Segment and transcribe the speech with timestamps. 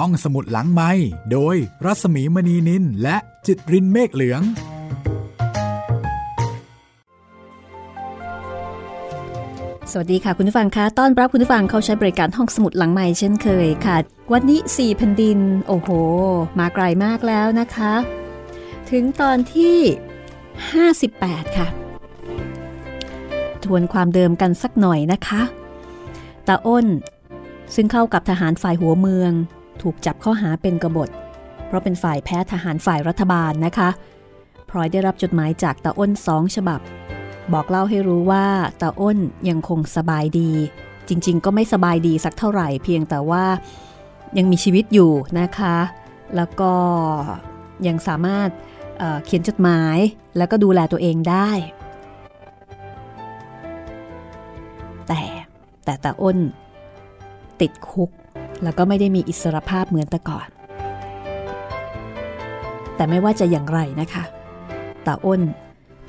[0.00, 0.90] ห้องสมุดหลังไม้
[1.32, 4.42] โดยรัสมีมณีนินและจิตรินเมฆเหลือง
[9.90, 13.96] สวัสดีค่ะคุณผู้ฟังคะต้อนรับคุณผู้ฟังเข้าใช้บริการห้องสมุดหลังใหม่เช่นเคยค่ะ
[14.32, 15.88] วันนี้4แผ่นดิน โอ้โห
[16.58, 17.94] มาไกลมากแล้วนะคะ
[18.90, 19.76] ถึงตอนที่
[21.06, 21.66] 58 ค่ะ
[23.64, 25.42] ทวนความเดิมกันสักหน่อยนะคะ
[26.48, 26.86] ตาอ้น
[27.74, 29.34] ซึ่งเข้ากับทหารฝ่ายหัวเมือง
[29.82, 31.08] ถูกจับข้อหาเป็นกบฏ
[31.66, 33.88] เพราะเป็นฝ่ายแพ้ทหารฝ่ายรัฐบาลนะคะ
[34.70, 36.80] พลอยได้รับจดหมายจากตาอ้นสองฉบับ
[37.52, 38.46] บอกเล่าให้รู้ว่า
[38.80, 40.50] ตาอ้นยังคงสบายดี
[41.08, 43.44] จริงๆ ก็ไม่สบายดีสักเท่าไหร่เพียงแต่ว่า
[44.38, 45.76] ยังมีชีวิตอยู่นะคะ
[46.36, 46.72] แล้วก็
[47.86, 48.48] ยังสามารถ
[48.98, 49.96] เเขียนจดหมาย
[50.36, 51.50] แล้วก็ดูแลตัวเองได้
[55.08, 55.22] แต่
[55.84, 56.38] แต่ตาอ้น
[57.60, 58.10] ติดคุก
[58.62, 60.48] แล้วก็ไม่ได้มีอิสรภาพเหมือนแต่ก่อน
[62.96, 64.24] แต่ไม่ว่าจะอย่างไรนะคะ
[65.06, 65.42] ตาอ้น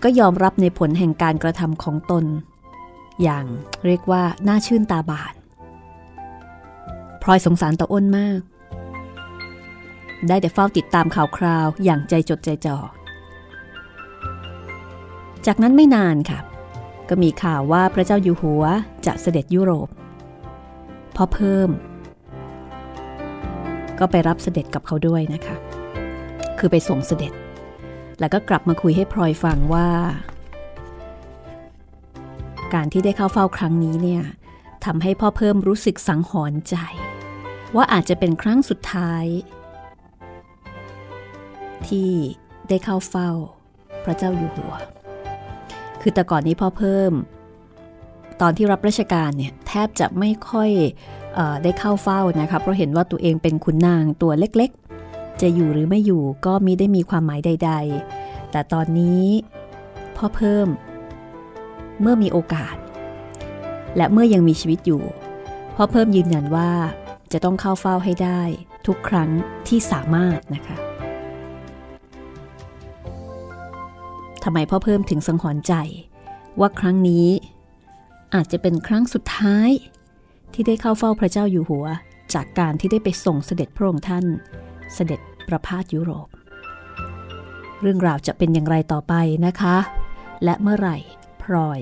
[0.04, 2.26] ก็ยอมรับในผลแห่งการกระทำของตน
[3.24, 3.46] อย่าง
[3.86, 5.34] เรียกว่าน่าชื่นตาบาน
[7.22, 8.40] พลอยสงสารตาอ้นมาก
[10.28, 12.78] ได้แต่เฝ้าติดตามข่าวคราวอย่างใจจดใจจ่อ
[15.46, 16.40] จากนั้นไม่นานค่ะ
[17.10, 18.64] ก็มีข่าวว่าพระเจ้าอยู่หัว
[19.06, 19.90] จะเสด็จยุโรป
[21.16, 21.70] พอเพิ่ม
[24.02, 25.56] ก็ไปรับเสด็จกับเขาด้วยนะคะ
[26.60, 27.34] คือไปส่งเสด็จ
[28.20, 29.90] แล้วก็กลับมาคุยให้พลอยฟังว่า
[32.74, 34.24] การที่ได้เข้าเฝ้าครั้งนี้เนี่ย
[34.86, 36.76] ทำให้พ่อเพิ่มรู้สึกสังหรณ์ใจ
[37.76, 39.26] ว่าอาจจะเป็นครั้งสุดท้าย
[41.88, 42.12] ที่
[42.70, 43.30] ได้เข้าเฝ้า
[44.04, 44.74] พระเจ้าอยู่หัว
[46.02, 47.12] คือแต่ก่อนนี้พ่อเพิ่ม
[48.42, 50.70] ตอนที่รับราชการเนี่ยแทบจะไม่ค่อย
[51.64, 57.72] ได้เข้าเฝ้านะคะเพราะเห็นว่าตัวเองเป็นขุนนางตัวเล็กๆ จะอยู่หรือไม่อยู่ก็มิได้มีความหมายใด
[58.12, 59.26] ๆ แต่ตอนนี้
[60.16, 60.68] พ่อเพิ่ม
[62.02, 62.76] เมื่อมีโอกาส
[63.98, 65.04] และเมื่อยังมีชีวิตอยู่
[65.76, 66.72] พ่อเพิ่มยืนยันว่า
[67.32, 68.42] จะต้องเข้าเฝ้าให้ได้
[68.88, 69.30] ทุกครั้ง
[69.68, 70.78] ที่สามารถนะคะ
[74.44, 75.74] ทำไมพ่อเพิ่มถึงสังหรณ์ใจ
[76.60, 77.28] ว่าครั้งนี้
[78.36, 79.70] อาจจะเป็นครั้งสุดท้าย
[80.54, 81.86] ที่ได้เข้าเฝ้าพระเจ้าอยู่หัว
[82.34, 84.26] จากการที่ได้ไปส่งเสด็จพระองค์ท่าน
[84.94, 86.28] เสด็จประพาสยุโรป
[87.82, 89.14] เรื่องราวจะเป็นอย่างไรต่อไป
[89.46, 89.78] นะคะ
[90.44, 90.98] และเมื่อไหร่
[91.42, 91.80] พลอย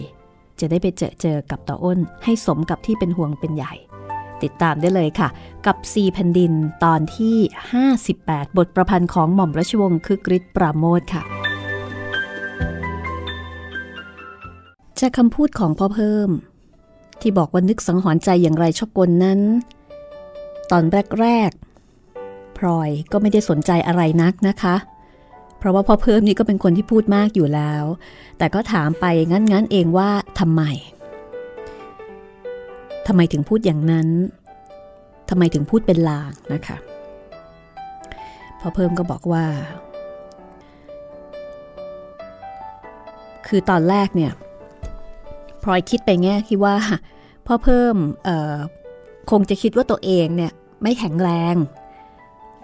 [0.60, 3.74] จะได้ไปเจอเจอกับต่ออ้นให้สมกับที่เป็นห่วงเป็นใหญ่
[4.44, 5.30] ติดตามได้เลยค่ะ
[5.66, 6.54] กับซีแผ่นดิน
[6.84, 7.38] ตอนที่
[7.96, 11.24] 58 บทประพันธ์ของหม่อมราชวงศ์คึกฤทธิ์ปราโมทค่ะ
[15.00, 16.30] จากคำพูดของพ่อเพิ่ม
[17.22, 19.40] ที่บอกว่านึกสังหรณ์ใจอย่างไรชอบกลนั้น
[20.72, 20.84] ตอน
[21.22, 24.76] แรกๆพลอยก็ไม่ได้สนใจอะไรนักนะคะ
[25.58, 27.84] เพราะว่าพ่อเพิ่มนี่ก็เป็นคนที่พูดมากอยู่แล้ว
[28.38, 30.10] แต่ก็ถามไปงั้นๆเองว่า
[30.40, 30.62] ทำไม
[33.08, 34.08] ทำไมถึงพูดอย่างนั้น
[35.30, 36.78] ทำไมถึงพูดเป็นลางนะคะ
[38.60, 39.46] พ่อเพิ่มก็บอกว่า
[43.48, 44.32] คือตอนแรกเนี่ย
[45.64, 46.76] พลอยคิดไปแง่ที่ว่า
[47.46, 47.96] พ่อเพิ่ม
[49.32, 51.56] คงจะคิดว่าตัวเองเนี่ยไม่แข็งแรง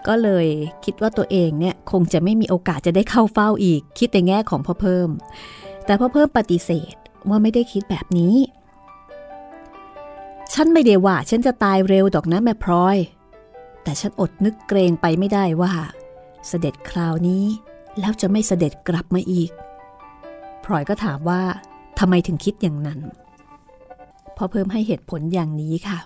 [0.06, 0.46] ก็เลย
[0.84, 5.08] คิดว่าตัวเองเนี่ยคงจะไม่มีโอกาสจะได้เข้าเฝ้าอีก คิดในแง่ของพ่อเพิ่ม
[5.84, 6.94] แต่พ่อเพิ่มปฏิเสธ
[7.28, 8.36] ว่าไม่ได้คิดแบบนี้
[10.54, 12.96] ฉันไม่ได้ว่า ฉันจะตายเร็วดอกนะแม่พลอย
[13.82, 15.72] แต่ฉันอดนึกเกรงไปไม่ได้ว่า
[16.48, 17.44] เสด็จคราวนี้
[18.00, 19.50] แล้วจะไม่เสด็จกลับมาอีก
[20.64, 21.42] พลอยก็ถามว่า
[21.98, 23.00] ทำไมถึงคิดอย่างนั้น
[24.36, 25.98] พอเพิ่มให้เหตุผลอย่างนี้ค่ะ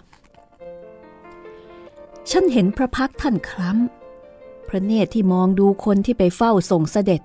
[2.30, 7.22] ฉันเห็นพระพักท่านคล้ำ พระเนตรที่มองดูคนที่ไปเฝ้าส่งเสด็จ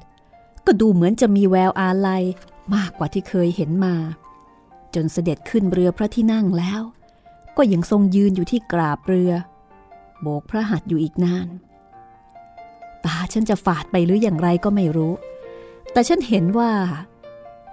[0.65, 2.23] ก็ดูเหมือนจะมีแววอาลัย
[2.75, 3.95] มากกว่าที่เคยเห็นมา
[4.95, 6.81] จนเสด็จขึ้นเรือพระที่นั่งแล้ว
[7.57, 9.31] ก็ยังทรงยืนอยู่ที่กราบเรือ
[10.21, 11.47] โบกพระหัตถ์อยู่อีกนาน
[13.05, 15.13] ตาฉันจะฝาดไปหรืออย่างไรก็ไม่รู้
[15.91, 16.71] แต่ฉันเห็นว่า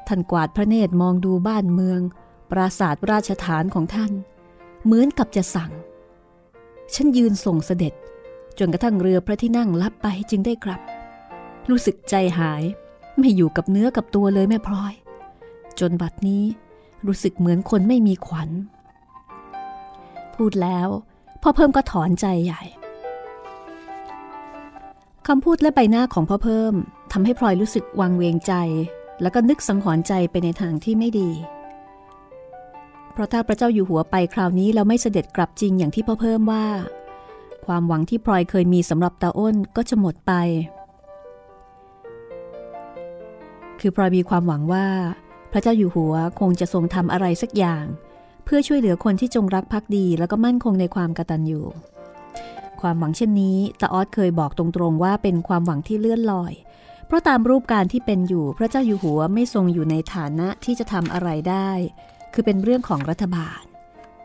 [0.08, 2.00] ท่านกวาดพระเนตรมองดูบ้านเมือง
[2.50, 4.12] ปราสาทราชฐานของท่าน
[4.84, 5.72] เหมือนกับจะสั่ง
[6.94, 7.94] ฉันยืนส่งเสด็จ
[8.58, 10.80] จนกระทั่งเรือพระที่นั่งลับไปจึงได้กลับ
[11.70, 12.62] รู้สึกใจหาย
[13.18, 14.94] ไม่อยู่กับเนื้อกับตัวเลยแม่พลอย
[15.80, 16.44] จนบัดนี้
[17.06, 18.50] รู้สึกเหมือนคนไม่มีขวัญ
[20.34, 20.88] พูดแล้ว
[21.42, 22.62] พ่อเพิ่มก็ถอนใจใหญ่
[25.26, 26.74] คำพูดและใบหน้าของพ่อเพิ่ม
[27.12, 28.52] ทำให้พลอยรู้สึกวังเวงใจ
[29.22, 31.30] แล้วก็นึกสังหรณ์ใจไปในทางที่ไม่ดี
[33.12, 36.66] เพราะถ้าพระเจ้าอยู่หัวไปคราวนี้แล้วไม่เสด็จกลับจริงอย่างที่พ่อเพิ่มว่า
[37.66, 40.32] ความหวังที่พลอยเคยมีสำหรับตาอ้นก็จะหมดไป
[43.80, 44.86] คือพลอยมีความหวังว่า
[45.52, 47.84] พระเจ้าอยู่หัวคงจะทรงทำอะไรสักอย่าง
[48.44, 51.60] เพื่อช่วยเหลือคนที่จงรักภักดี แล้วก็มั่นคงในความกตัญญู
[52.80, 56.52] ความหวังเช่นนี้ตาออสเคยบอกตรงๆว่าเป็นความหวังที่เลื่อนลอย
[57.12, 61.70] ราะตามรูปการที่เป็นอยู่พระเจ้าอยู่หัวไม่ทรงอยู่ในฐานะที่จะทำอะไรได้
[62.32, 63.60] คือเป็นเรื่องของรัฐบาล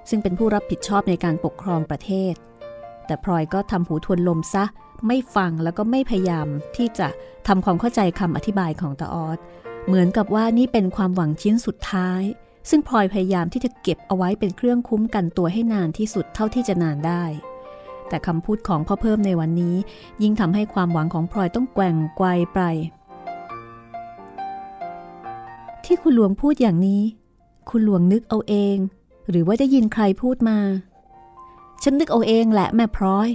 [0.10, 2.34] ซึ่งเป็นผู้รับผิดชอบในการปกครองประเทศ
[3.06, 4.66] แต่พลอยก็ทำหูทวนลมซะ
[5.08, 6.48] ไม่ฟังแล้วก็ไม่พยายาม
[6.78, 7.08] ที่จะ
[7.48, 9.40] ทำความเข้าใจคำอธิบายของตาออส
[9.86, 12.22] เหมือนกับว่านี่เป็นความหวังชิ้นสุดท้าย
[12.70, 17.24] ซึ่งพลอยพยายามที่จะเก็บเอาไว้เป็นเครื่องคุ้มกันตัวให้นานที่สุดเท่าที่จะนานได้
[18.10, 19.76] แต่คำพูดของพ่อเพิ่มในวันนี้
[20.22, 22.60] ยิ่งทำให้ความหวังของพลอยต้องแกว่งไกวไป
[25.86, 27.02] ที่คุณหลวงพูดอย่างนี้
[27.70, 28.78] คุณหลวงนึกเอาเอง
[29.30, 30.58] หรือว่าได้ยินใครพูดมา
[31.84, 33.30] ฉันนึกเอาเองแหละแม่พลอย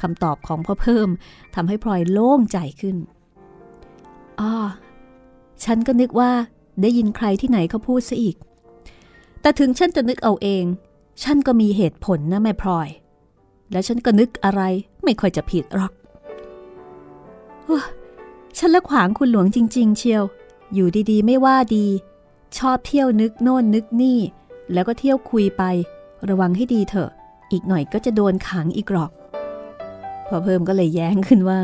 [0.00, 1.08] คำตอบของพ่อเพิ่ม
[1.54, 2.96] ทำให้พลอยโล่งใจขึ้น
[4.40, 4.52] อ๋อ
[5.64, 6.30] ฉันก็นึกว่า
[6.82, 8.36] ได้ยินใครที่ไหนเขาพูดซะอีก
[9.40, 10.64] แต่ถึงฉันจะนึกเอาเอง
[11.22, 12.88] ฉันก็มีเหตุผลนะแม่พลอย
[13.72, 14.62] แล้วฉันก็นึกอะไร
[15.04, 15.92] ไม่ค่อยจะผิดหรอก
[18.58, 20.24] ฉันละขวางคุณหลวงจริง ๆ เชียว
[20.74, 21.86] อยู่ดีๆ ไม่ว่าดี
[22.58, 24.18] ชอบเที่ยวนึกโน่นนึกนี่
[24.72, 25.62] แล้วก็เที่ยวคุยไป
[26.28, 27.10] ระวังให้ดีเถอะ
[27.52, 29.10] อีกหน่อยก็จะโดนขังอีกหรอก
[30.26, 31.60] พอเพิ่มก็เลยแย้งขึ้นว่า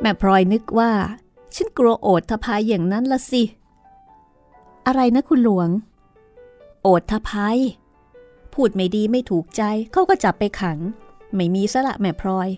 [0.00, 0.90] แม่พลอยนึกว่า
[1.54, 3.42] ฉันกลัวโอดทพายอย่างนั้นละสิ
[4.86, 5.68] อะไรนะคุณหลวง
[6.82, 7.56] โอดทพาย
[8.54, 9.62] พูดไม่ดีไม่ถูกใจ
[9.92, 10.78] เขาก็จับไปขัง
[11.34, 12.48] ไม่มีสละแม่พลอย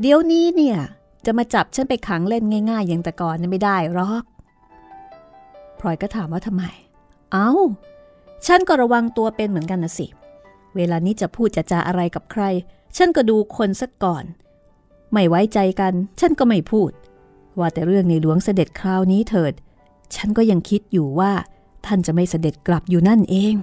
[0.00, 0.78] เดี๋ยวนี้เนี่ย
[1.26, 4.24] จะมาจับฉันไปขังเล่นง่าย ๆ อย่างแต่ก่อนไม่ได้หรอก
[5.78, 6.64] พลอยก็ถามว่าทำไม
[7.32, 7.50] เอา้า
[8.46, 10.06] ฉันก็ระวังตัวเป็นเหมือนกันนะสิ
[10.76, 12.42] เวลานี้จะพูดจะจาอะไรกับใคร
[12.96, 14.24] ฉันก็ดูคนสักก่อน
[15.12, 16.90] ไม่ไว้ใจกัน ฉันก็ไม่พูด
[17.58, 19.52] ว่าแต่เรื่องในหลวงเสด็จคราวนี้เถิด
[20.14, 21.32] ฉันก็ยังคิดอยู่ว่า
[21.86, 23.54] ท่านจะไม่เสด็จกลับอยู่นั่นเอง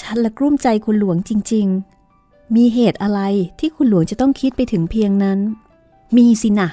[0.00, 1.66] ฉันละกลุ้มใจคุณหลวงจริง
[2.12, 3.20] ๆ มีเหตุอะไร
[3.58, 5.38] ที่คุณหลวงจะต้องคิดไปถึงเพียงนั้น
[6.16, 6.68] มีสินะ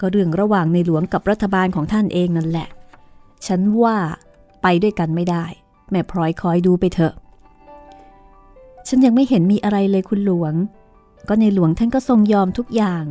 [0.00, 2.68] ก็เรื่องระหว่างในหลวงกับรัฐบาลของท่านเองนั่นแหละ
[3.46, 3.96] ฉันว่า
[4.62, 5.44] ไปด้วยกันไม่ได้
[5.90, 7.14] แม่พลอยคอยดูไปเถอะ
[8.88, 10.54] ฉันยังไม่เห็นมีอะไรเลยคุณหลวง
[11.28, 13.04] ก็ในหลวงท่านก็ทรงยอมทุกอย่าง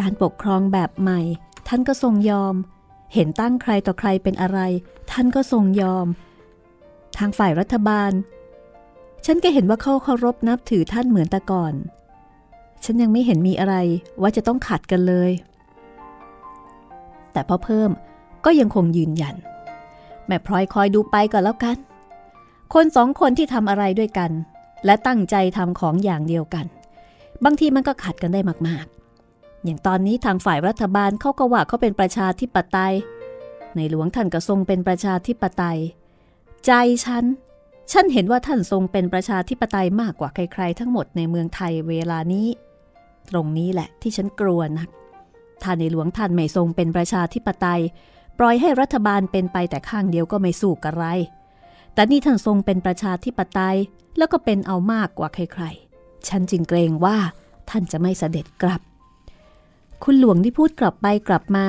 [0.00, 1.20] การปกครองแบบใหม่
[1.68, 2.54] ท่านก็ทรงยอม
[3.14, 4.58] เห็นตั้งใครต่อใครเป็นอะไร
[5.10, 6.06] ท่านก็ทรงยอม
[7.18, 8.12] ทางฝ่ายรัฐบาล
[9.32, 11.74] ฉันก็เห็นว่าเขาเคารพนับถือท่านเหมือนแต่ก่อน
[12.84, 13.76] ฉันยังไม่เห็นมีอะไร
[14.22, 15.30] ว่าจะต้องขัดกันเลย
[17.32, 17.90] แต่พ่อเพิ่ม
[18.44, 19.34] ก็ยังคงยืนยัน
[20.26, 21.76] แม่พลอยคอยดูไปก่อนแล้วกัน
[22.74, 24.30] คนสองคนที่ทำอะไรด้วยกัน
[24.84, 26.66] และตั้งใจทำของอย่างเดียวกัน
[27.44, 32.94] บางทีมันก็ขัดกันได้มากๆ อย่างตอนนี้ทางฝ่ายรัฐบาลเขาก็ว่าเขาเป็นประชาธิปไตย
[33.76, 35.78] ในหลวงท่านก็ทรงเป็นประชาธิปไตย
[36.66, 36.72] ใจ
[37.06, 37.24] ฉัน
[37.92, 42.48] ฉันเห็นว่าท่านทรงเป็นประชาธิปไตยมากกว่าใครๆ ทั้งหมดในเมืองไทยเวลานี้
[43.30, 44.88] ตรงนี้แหละที่ฉันกลัวนัก
[45.62, 47.80] ถ้าในหลวงท่านไม่ทรงเป็นประชาธิปไตย
[48.38, 51.06] ปล่อยให้รัฐบาลเป็นไปแต่ข้างเดียวก็ไม่สู้กับไร
[51.94, 53.76] แต่นี่ท่านทรงเป็นประชาธิปไตย
[54.18, 57.16] แล้วก็เป็นเอามากกว่าใครๆ ฉันจึงเกรงว่า
[57.70, 58.80] ท่านจะไม่เสด็จกลับ
[60.04, 61.66] คุณหลวงที่พูดกลับไปกลับมา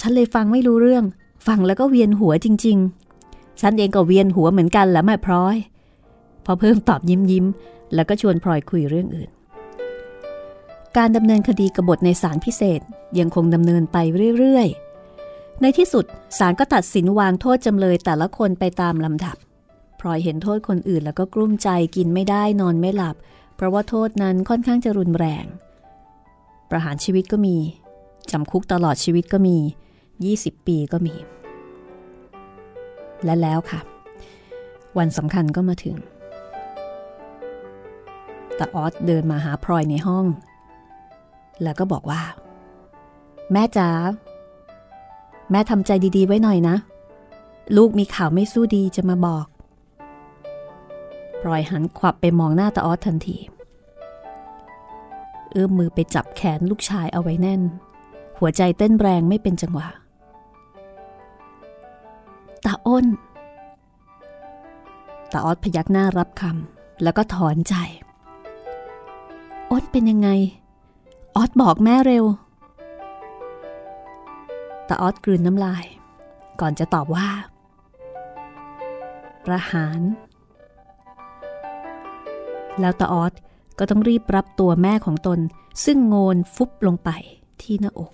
[0.00, 1.04] ฉันเลยฟังไม่รู้เรื่อง
[1.46, 3.05] ฟังแล้วก็เวียนหัวจริง ๆ
[3.60, 5.56] ฉันเองก็เวียนหัวเหมือนกันแหละแม่พลอย
[6.44, 7.46] พอเพิ่มตอบยิ้มยิ้ม
[7.94, 9.30] แล้วก็ชวนพลอยคุยเรื่องอื่น
[10.96, 12.80] การดำเนินคดีกบฏในศาลพิเศษ
[13.18, 13.96] ยังคงดำเนินไป
[14.38, 16.04] เรื่อยๆ ในที่สุด
[16.38, 19.36] ศาลก็ตัดสินวางโทษจำเลยแต่ละคนไปตามลำดับ
[20.00, 23.16] พลอยเห็นโทษคนอื่นแล้วก็กลุ้มใจกินไม่ได้นอนไม่หลับ
[23.56, 25.44] เพราะว่าโทษนั้นค่อนข้างจะรุนแรง
[26.70, 27.56] ประหารชีวิตก็มี
[28.30, 29.56] จำคุกตลอดชีวิตก็มี
[30.12, 31.14] 20 ปีก็มี
[33.24, 33.80] และแล้วค่ะ
[34.98, 35.96] วันสำคัญก็มาถึง
[38.58, 40.26] ตาออสเดินมาหาพลอยในห้อง
[41.62, 42.22] แล้วก็บอกว่า
[43.52, 43.88] แม่จ๋า
[45.50, 46.76] แม่ทำใจดีๆ ไว้หน่อยนะ
[47.76, 49.46] ลูกมีข่าวไม่สู้ดีจะมาบอก
[51.40, 53.36] พลอยหันขวับไปมองหน้าตาออสทันที
[55.50, 57.62] เอื้อมมือไปจับแขนลูกชายเอาไว้แน่น
[58.38, 59.88] หัวใจเต้นแรงไม่เป็นจังหวะ
[62.66, 63.06] ตาอ้น
[65.32, 67.74] ตาออดพยักหน้ารับคำแล้วก็ถอนใจ
[69.70, 70.28] อ้นเป็นยังไง
[71.36, 72.24] ออดบอกแม่เร็ว
[74.88, 75.84] ตาออดกลืนน้ำลาย
[76.60, 77.28] ก่อนจะตอบว่า
[79.44, 80.00] ประหาร
[82.80, 83.32] แล้วตาออด
[83.78, 85.38] ก็ต้องรีบรับตัวแม่ของตน
[85.84, 87.10] ซึ่งโงนฟุบลงไป
[87.62, 88.12] ที่หน้าอก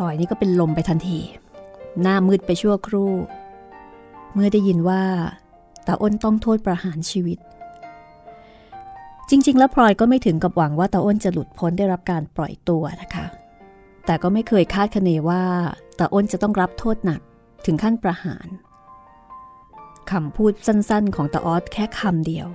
[0.00, 1.18] ลอยนี่ก็เป็นลมไปทันที
[2.02, 3.12] หน้ามืดไปชั่วครู่
[4.34, 5.02] เมื่อได้ยินว่า
[5.86, 7.38] ตาอ้นต้องโทษประหารชีวิต
[9.30, 13.26] จริง ๆ แล้วพลอยก็ไม่ถึงกับหวังว่าตาอ้นจะหลุดพ้นได้รับการปล่อยตัวนะคะ
[14.06, 15.42] แต่ก็ไม่เคยคาดคะเนว่า
[15.98, 17.20] ตาอ้นจะต้องรับโทษหนัก
[17.66, 18.46] ถึงขั้นประหาร
[20.10, 22.48] คำพูดสั้นๆ ของตาออสแค่คำเดียว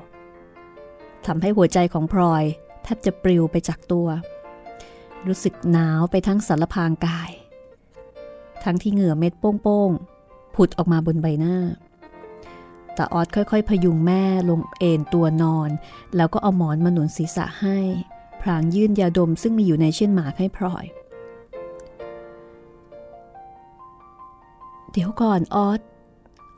[1.25, 2.43] ทำให้หัวใจของพลอย
[2.83, 4.07] แทบจะปลิวไปจากตัว
[5.27, 7.31] รู้สึกหนาวไปทั้งสารพางกาย
[8.63, 11.57] ทั้งที่เหงื่อเม็ดโป้งๆผุดออกมาบนใบหน้า
[12.97, 15.69] ตาออสค่อยๆ พยุงแม่ลงเอนตัวนอน
[16.15, 17.77] แล้วก็เอาหมอนมาหนุนศีรษะให้
[18.41, 20.85] พรางยื่นยาดมซึ่งมีอยู่ในเช่นหมากให้พลอย
[24.91, 25.79] เดี๋ยวก่อนออส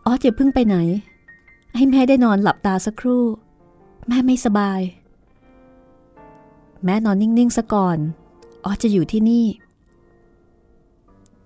[0.06, 0.78] ออสอย่าเพิ่งไปไหน
[1.76, 3.24] ให้แม่ได้นอนหลับตาสักครู่
[4.08, 4.82] แม่ไม่สบาย
[6.86, 7.98] แม่นอนนิ่งๆซะก่อน
[8.66, 9.46] ออสจะอยู่ที่นี่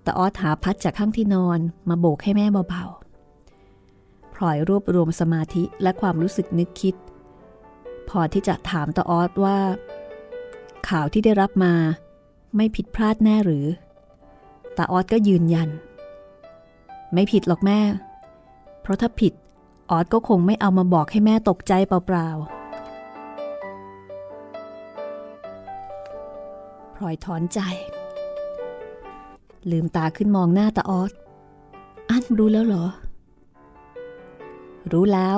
[0.02, 1.60] แต่ออสหาพัดจากข้างที่นอน
[1.90, 6.96] มาโบกให้แม่เบาๆ พลอยรวบรวมสมาธิและความรู้สึกนึกคิด
[8.10, 9.58] พอที่จะถามตาออสว่า
[10.90, 11.74] ข่าวที่ได้รับมา
[12.56, 13.66] ไม่ผิดพลาดแน่หรือ
[14.78, 15.70] ตาออสก็ยืนยัน
[17.14, 17.80] ไม่ผิดหรอกแม่
[18.82, 19.34] เพราะถ้าผิด
[19.90, 22.67] ออสก็คงไม่เอามาบอกให้แม่ตกใจเปล่าๆ
[26.98, 27.60] พลอยถอนใจ
[29.72, 31.12] ลืมตาขึ้นมองหน้าตาออส
[32.10, 32.86] อันรู้แล้วเหรอ
[34.92, 35.38] รู้แล้ว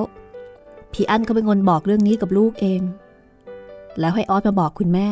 [0.93, 2.81] พี่อันเขาเป็นคนบอกเรื่องนี้กับลูกเอง
[3.99, 5.07] แล้วให้ออสมาบอกคุณแม่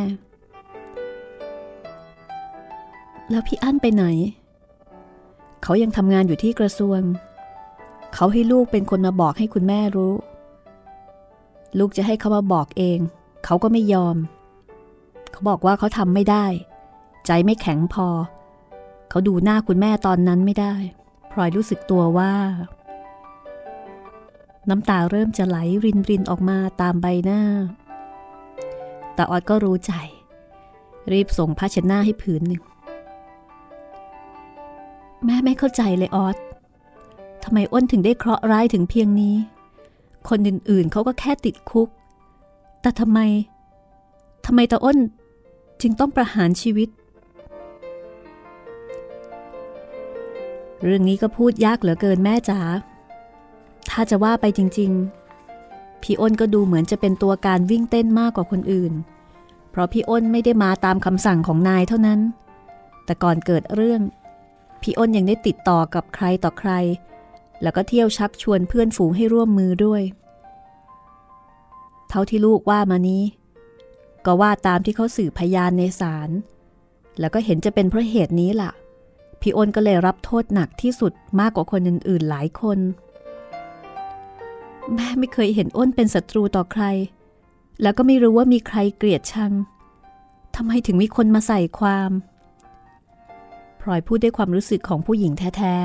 [3.30, 4.06] แล้วพี่อันไปไหน
[5.64, 7.02] เขายังทำงานอยู่ที่กระทรวง
[8.14, 10.14] เขาให้ลูกเป็นคนมาบอกให้คุณแม่รู้
[11.80, 13.00] ลูกจะให้เขามาบอกเอง
[13.46, 14.16] เขาก็ไม่ยอม
[15.32, 16.46] เขาบอกว่าเขาทำไม่ได้
[17.26, 18.08] ใจไม่แข็งพอ
[19.10, 20.74] เขาดูหน้าคุณแม่ตอนนั้นไม่ได้
[21.32, 22.34] พลอยรู้สึกตัวว่า
[24.70, 27.42] น้ำตาเริ่มจะไหลรินรินออกมาตามใบหน้า
[29.16, 29.94] แต่ออดก็รู้ใจ
[31.12, 32.62] รีบส่งผ้าเช็ดหน้าให้ผืนหนึ่ง
[35.26, 36.36] แม่ไม่เข้าใจเลยออด
[37.44, 39.36] ทำไมอ้นถึงได้เคราะห์ร้ายถึงเพียงนี้
[40.30, 41.90] คนอื่นๆเขาก็แค่ติดคุก
[42.82, 43.20] แต่ทำไม
[44.50, 44.98] ทำไมตาอ้น
[45.82, 46.90] จึงต้องประหารชีวิต
[50.84, 52.60] เรื่องนี้ก็พูดยากเหลือเกินแม่จ๋า
[53.90, 54.92] ถ้าจะว่าไปจริง
[55.48, 58.94] ๆ พี่อ้นก็ดูเหมือนจะเป็นตัวการวิ่งเต้นมากกว่าคนอื่น
[59.72, 62.20] เพราะพี่อ้นไม่ได้มาตามคำสั่งของนายเท่านั้น
[63.06, 64.02] แต่ก่อนเกิดเรื่อง
[64.82, 66.72] พี่อ้นยังได้ติดต่อกับใครต่อใคร
[67.62, 70.02] แล้วก็เที่ยวชักชวนเพื่อนฝูงให้ร่วมมือด้วย
[72.10, 73.24] เท่าที่ลูกว่ามานี้
[74.28, 76.30] ก็ว่าตามที่เขาสื่อพยานในศาล
[77.20, 78.72] แล้วก็เห็นจะเป็นเพราะเหตุนี้ล่ะ
[79.42, 82.80] พี่อ้นก็เลยรับโทษหนักที่สุดมากกว่าคนอื่นๆหลายคน
[84.94, 86.84] แม่ไม่เคยเห็นอ้นเป็นศัตรูต่อใคร
[87.82, 89.54] แล้วก็ไม่รู้ว่ามีใครเกลียดชัง
[90.56, 92.12] ทำไมถึงมีคนมาใส่ความ
[93.82, 95.78] พลอยพูดด้วยความรู้สึกของผู้หญิงแท้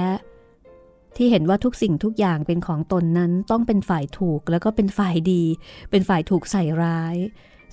[0.55, 5.43] ๆ ที่เห็นว่าทุกสิ่งทุกอย่างเป็นของตนนั้นต้องเป็นฝ่ายถูกแล้วก็เป็นฝ่ายดี
[5.91, 7.17] เป็นฝ่ายถูกใส่ร้าย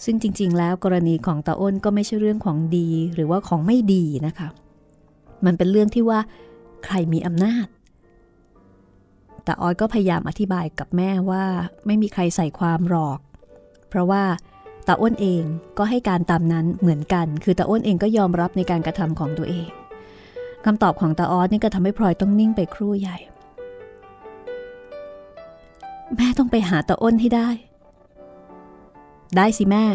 [0.03, 4.49] ซึ่งจริง ๆ แล้วกรณีของตาอ้นก็ไม่ใช่เรื่องของดีหรือว่าของไม่ดีนะคะ
[5.45, 6.19] มันเป็นเรื่องที่ว่า
[6.85, 7.67] ใครมีอำนาจ
[9.43, 11.43] แต่ออยก็พยายามอธิบายกับแม่ว่า
[11.85, 13.19] ไม่มีใครใส่ความหรอก
[13.89, 14.23] เพราะว่า
[14.87, 15.43] ตาอ้นเอง
[15.77, 19.67] ก็ให้การตามนั้นเหมือนกัน คือตาอ้นเองก็ยอมรับในการกระทำของตัวเอง
[20.65, 23.17] คำตอบของตาออสนี่ก็ทำให้พลอยต้องนิ่งไปครู่ใหญ่
[26.15, 27.49] แม่ต้องไปหาตาอ้นให้ได้
[29.37, 29.85] ได้สิแม่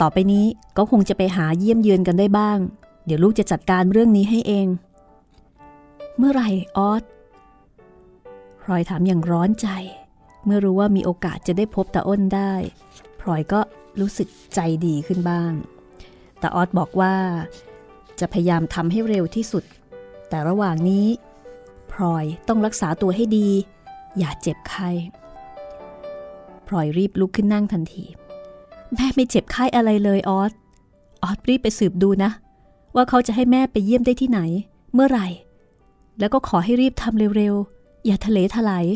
[0.00, 2.58] ต่อไปนี้ก็คงจะไปหาเยี่ยมเยือนกันได้บ้าง
[3.06, 4.66] เดี๋ยวลูกจะจัดการเรื่องนี้ให้เอง
[6.18, 7.02] เมื่อไหร่ออส
[8.62, 9.68] พลอยถามอย่างร้อนใจ
[10.44, 12.52] เมื่อรู้ว่ามีโอกาสจะได้พบตาอ้นได้
[13.20, 13.60] พลอยก็
[14.00, 15.52] รู้สึกใจดีขึ้นบ้าง
[16.42, 17.14] ตาออสบอกว่า
[18.20, 19.64] จะพยายามทำให้เร็วที่สุด
[20.28, 21.06] แต่ระหว่างนี้
[21.92, 23.48] พลอยต้องรักษาตัวให้ดี
[24.18, 24.90] อย่าเจ็บไข้
[26.66, 28.04] พลอยรีบลุกขึ้นนั่งทันที
[28.94, 30.52] แม่ไม่เจ็บไข้อะไรเลยออส
[31.22, 32.30] ออสรีบไปสืบดูนะ
[32.94, 34.40] ว่าเขาจะให้แม่ไปเยี่ยมได้ที่ไหน
[34.94, 35.26] เมื่อไหร่
[36.18, 38.86] แล้วก็ขอให้รีบทำเร็วๆ อย่าทะเลทลาย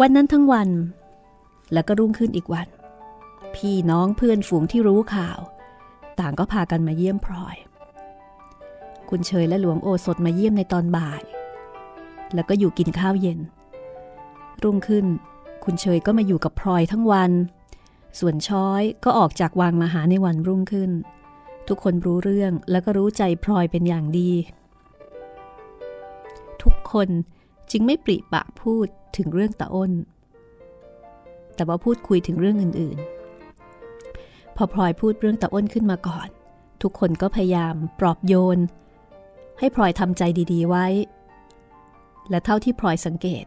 [0.00, 0.68] วันนั้นทั้งวัน
[1.72, 2.68] แล้วก็รุ่งขึ้นอีกวัน
[3.54, 5.38] พี่น้องเพื่อนฝูงที่รู้ข่าว
[6.20, 7.56] ต่างก็พากันมาเยี่ยมพลอย
[9.08, 11.22] คุณเชยและหลวงโอสถมาเยี่ยมในตอนบ่าย
[12.34, 13.38] แล้วก็อยู่กินข้าวเย็น
[14.62, 15.06] รุ่งขึ้น
[15.64, 17.30] คุณเชยก็มาอยู่กับพลอยทั้งวัน
[18.18, 20.90] ส่วนช้อยก็ออกจากวางมาหาในวันรุ่งขึ้น
[21.68, 24.30] ทุกคนรู้เรื่องแล้วก็รู้ใจพลอยเป็นอย่างดี
[26.62, 27.08] ทุกคน
[27.70, 28.86] จึงไม่ปริปะพูด
[29.16, 29.92] ถึงเรื่องตาอ้น
[31.54, 36.28] แต่ว่าพูดคุยถึงเรื่องอื่นๆ พอพลอยพูดเรื่องตาอ้นขึ้นมาก่อน
[36.82, 38.58] ทุกคนก็พยายามปลอบโยน
[39.58, 40.22] ให้พลอยทำใจ
[40.52, 40.86] ดีๆไว้
[42.30, 43.44] และเท่าที่พลอยสังเกต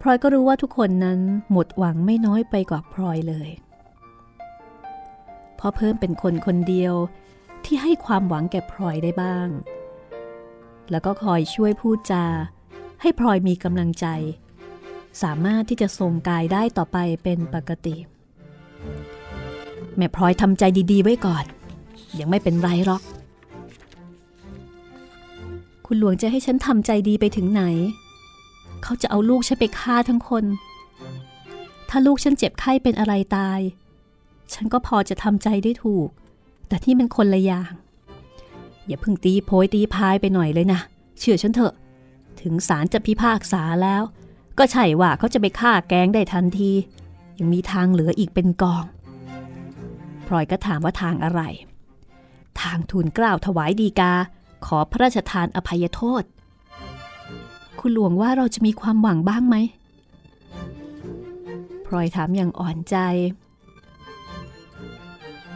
[0.00, 1.20] พลอยก็รู้ว่าทุกคนนั้น
[1.52, 3.50] หมดหวังไม่น้อยไปกว่าพลอยเลย
[5.56, 6.94] เพราะเพิ่มเป็นคนคนเดียว
[7.64, 9.48] ที่ให้ความหวังแก่พลอยได้บ้าง
[10.90, 12.24] แล้วก็คอยช่วยพูดจา
[13.00, 14.06] ให้พลอยมีกำลังใจ
[15.22, 17.96] สามารถที่จะทรงกายได้ต่อไปเป็นปกติ
[19.96, 20.62] แม่พลอยทำใจ
[20.92, 21.44] ดีๆ ไว้ก่อน
[22.18, 23.02] ยังไม่เป็นไรหรอก
[25.86, 27.62] คุณหลวงจะให้ฉันทำใจดีไปถึงไหน
[28.86, 30.44] เขาจะเอาลูกฉันไปฆ่าทั้งคน
[31.88, 33.60] ถ้าลูกฉันเจ็บไข้เป็นอะไรตาย
[34.52, 36.08] ฉันก็พอจะทำใจได้ถูก
[36.68, 37.72] แต่ที่มันคนละอย่าง
[38.86, 40.80] อย่าเพิ่งตีโพยตีพายไปหน่อยเลยนะ
[41.18, 41.74] เชื่อฉันเถอะ
[42.40, 44.02] ถึงศาลจะพิพากษาแล้ว
[44.58, 46.70] ก็ใช่ว่าเขาจะไปฆ่าแกงได้ทันที
[47.38, 48.84] ยังมีทางเหลืออีกเป็นกอง
[50.26, 51.40] พลอยก็ถามว่าทางอะไร
[52.60, 54.12] ทางทูลกล้าวถวายดีกา
[54.66, 56.22] ขอพระราชทานอภัยโทษ
[57.88, 59.56] คุณหลวงว่าเราจะมีความหวังบ้างไหม
[61.86, 62.96] พลอยถามอย่างอ่อนใจ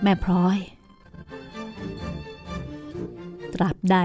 [0.03, 0.59] แม่พลอย
[3.55, 3.97] ตราบใด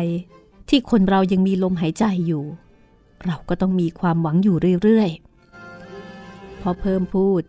[0.70, 2.44] ที่คนเรายังมีลมหายใจอยู่
[3.26, 7.42] เราก็ต้องมีความหวังอยู่เรื่อยๆ พอเพิ่มพูด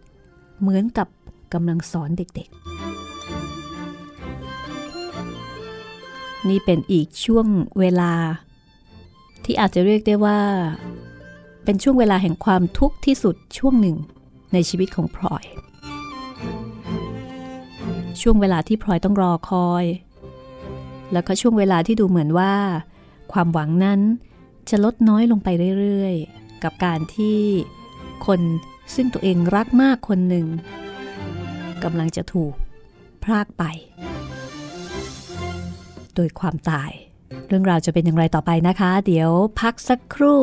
[0.60, 1.08] เหมือนกับ
[1.52, 7.46] กำลังสอนเด็กๆ นี่เป็นอีกช่วง
[7.78, 8.12] เวลา
[9.46, 10.40] ที่อาจจะเรียกได้ว่า
[11.64, 13.96] เป็นช่วงเวลาแห่งความทุกข์ที่สุดช่วงหนึ่ง
[14.52, 15.44] ในชีวิตของพลอย
[18.20, 19.84] ช่วงเวลาที่พลอยต้องรอคอย
[21.12, 22.54] แล้วก็ช่วงเวลาที่ดูเหมือนว่า
[23.32, 24.00] ความหวังนั้น
[24.70, 27.38] จะลดน้อยลงไปเรื่อยๆ กับการที่
[28.26, 28.40] คน
[28.94, 30.46] ซึ่งตัวเองรักมากคนหนึ่ง
[31.84, 32.54] กำลังจะถูก
[33.24, 33.64] พรากไป
[36.14, 36.90] โดยความตาย
[37.48, 40.42] เรื่องราวจะเป็นอย่างไรต่อไปนะคะ เดี๋ยวพักสักครู่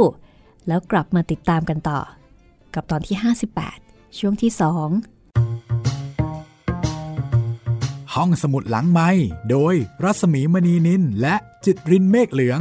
[0.68, 2.00] แล้วกลับมาติดตามกันต่อ
[2.76, 3.16] กับตอนที่
[3.64, 4.62] 58 ช่วงที่ 2
[8.14, 9.10] ห้องสมุดหลังไม้
[9.50, 12.60] โดยรัสมีมณีนินและจิตรินเมฆเหลือง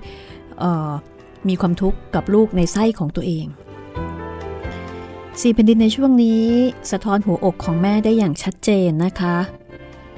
[1.49, 3.47] มีความทุกข์กับลูกในไส้ของตัวเอง
[5.41, 6.45] สี่แผ่นดินในช่วงนี้
[6.91, 9.37] สะท้อนหัวอกของแม่ได้อย่างชัดเจนนะคะ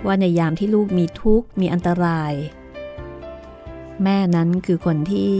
[0.06, 2.32] ว่าในยามที่ลูกมีทุกข์มีอันตราย
[4.02, 5.32] แม่นั้นคือคนที่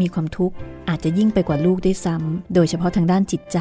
[0.00, 0.56] มีความทุกข์
[0.88, 3.58] อาจจะยิ่งไปกว่าลูกด้วยซ้ำ โดยเฉพาะทางด้านจิตใจ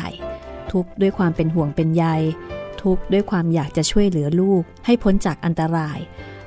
[0.72, 2.06] ทุกข์ด้วยความเป็นห่วงเป็นใย
[2.84, 6.00] ทุกข์ด้วยความอยากจะช่วยเหลือลูกให้พ้นจากอันตราย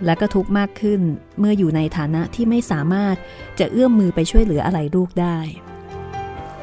[0.05, 1.01] และก็ทุกข์มากขึ้น
[1.39, 3.17] เมื่ออยู่ในฐานะที่ไม่สามารถ
[3.59, 5.39] จะเอื้อมมือไปช่วยเหลืออะไรลูกได้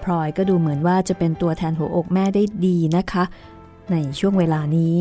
[0.04, 3.24] พลอยก็ดูเหมือนว่าจะเป็นตัวแทนหัวอกแม่ได้ดีนะคะ
[3.91, 4.98] ในช่วงเวลานี้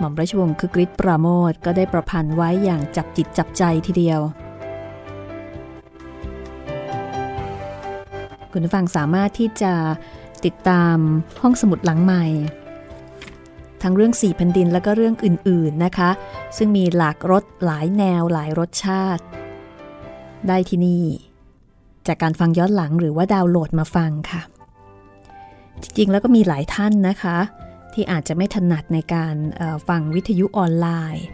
[0.00, 4.20] หม่อมราชวงศ์คือกริชปราโมทก็ได้ประพันธ์ไว้อย่างจับจิตจับใจทีเดียว
[8.52, 9.72] คุณผู้ฟังสามารถที่จะ
[10.44, 10.96] ติดตาม
[11.42, 12.24] ห้องสมุดหลังใหม่
[13.82, 16.10] ทั้งเรื่องสี่แผ่นดินและก็เรื่องอื่น ๆนะคะ
[16.56, 19.22] ซึ่งมีหลากรสหลายแนวหลายรสชาติ
[20.48, 21.04] ได้ที่นี่
[22.06, 24.42] จากการฟังย้อนหลังหรือว่าดาวน์โหลดมาฟังค่ะ
[25.82, 27.38] จริงๆแล้วก็มีหลายท่านนะคะ
[27.94, 29.34] ที่อาจจะไม่ถนัดในการ
[29.88, 31.24] ฟังวิทยุออนไลน์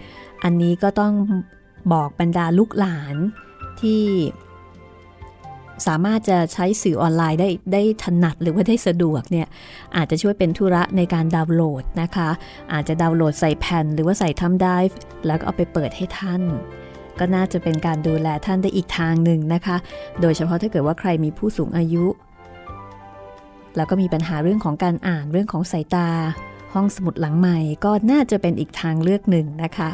[0.44, 1.14] อันนี้ก็ต้อง
[1.92, 3.16] บอกบรรดาลูกหลาน
[3.80, 4.04] ที่
[5.86, 9.46] สามารถจะใช้สื่อออนไลน์ได้ได้ถนัดหรือว่าได้สะดวกเนี่ย
[9.96, 12.28] อาจจะช่วยเป็นธุระในการดาวน์โหลดนะคะ
[12.72, 14.78] อาจจะดาวน์โหลดใส่แผ่น หรือว่าใส่ทำได้
[15.26, 16.42] แล้วก็เอาไปเปิดให้ท่าน
[17.18, 19.76] ก็น่าจะเป็นการดูแลท่านได้อีกทางหนึ่งนะคะ
[20.20, 22.06] โดยเฉพาะถ้าเกิดว่าใครมีผู้สูงอายุ
[23.76, 26.08] แล้วก็มีปัญหาเรื่องของการอ่านเรื่องของสายตา
[26.74, 29.90] ห้องสมุดหลังใหม่ก็น่าจะเป็นอีกทางเลือกหนึ่งนะคะ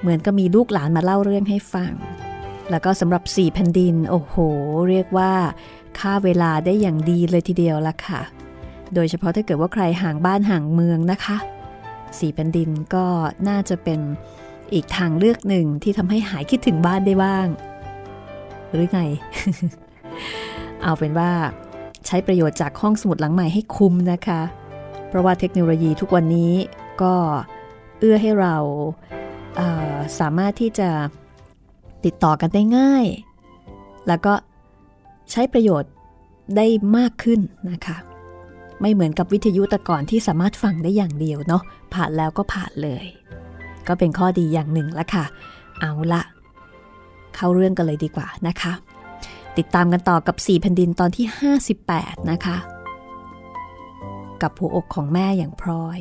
[0.00, 1.92] เหมือนก็มีลูกหลานมาเล่าเรื่องให้ฟัง
[2.70, 4.34] แล้วก็สำหรับ4แผ่นดินโอ้โห
[4.88, 5.32] เรียกว่า
[5.98, 8.20] ค่าเวลาได้อย่างดีเลยทีเดียวละค่ะ
[8.94, 11.36] โดยเฉพาะถ้าเกิดว่าใครห่างบ้านห่างเมืองนะคะ
[12.18, 13.06] สี่แผ่นดินก็
[13.48, 14.00] น่าจะเป็น
[14.72, 17.46] อีกทางเลือกหนึ่งที่ทำให้หายคิดถึงบ้านได้บ้าง
[18.72, 19.00] หรือไง
[20.82, 21.30] เอาเป็นว่า
[22.06, 24.40] ใช้ประโยชน์จากห้องสมุดหลังใหม่ให้คุ้มนะคะ
[25.08, 26.52] เพราะว่าเทคโนโลยีทุกวันนี้
[27.02, 27.14] ก็
[27.98, 30.88] เอื้อให้เราาสามารถที่จะ
[32.04, 33.04] ติดต่อกันได้ง่าย
[34.08, 34.34] แล้วก็
[35.30, 35.92] ใช้ประโยชน์
[36.56, 36.66] ได้
[36.96, 37.40] มากขึ้น
[37.70, 37.96] นะคะ
[38.80, 41.62] ไม่เหมือนกับวิทยุแต่ก่อนที่สามารถฟังได้อย่างเดียวเนาะ
[41.94, 43.04] ผ่านแล้วก็ผ่านเลย
[43.88, 45.24] ก็เป็นข้อดีอย่างหนึ่งละค่ะ
[45.80, 46.22] เอาละ
[47.34, 48.72] เข้าเรื่องกันเลยดีกว่านะคะ
[49.58, 51.26] ติดตามกันต่อกับ 4 แผ่นดินตอนที่
[51.78, 52.56] 58 นะคะ
[54.42, 55.98] กับหัวอกของแม่อย่างพลอย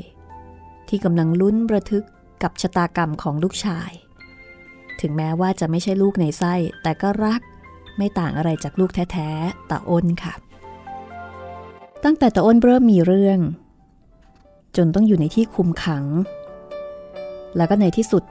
[0.90, 2.06] ที่กำลังลุ้นระทึก
[2.44, 3.92] กับชะตากรรมของลูกชาย
[5.02, 7.42] ถึงแม้ว่าจะไม่ใช่ลูกในไส้ แต่ก็รัก
[7.98, 10.34] ไม่ต่างอะไรจากลูกแท้ๆตาอ้นค่ะ
[12.04, 13.40] ตั้งแต่ตาอ้นเริ่มมีเรื่อง
[14.78, 16.06] จนต้องอยู่ในที่คุมขัง
[17.58, 18.24] แล้วก็ในที่สุด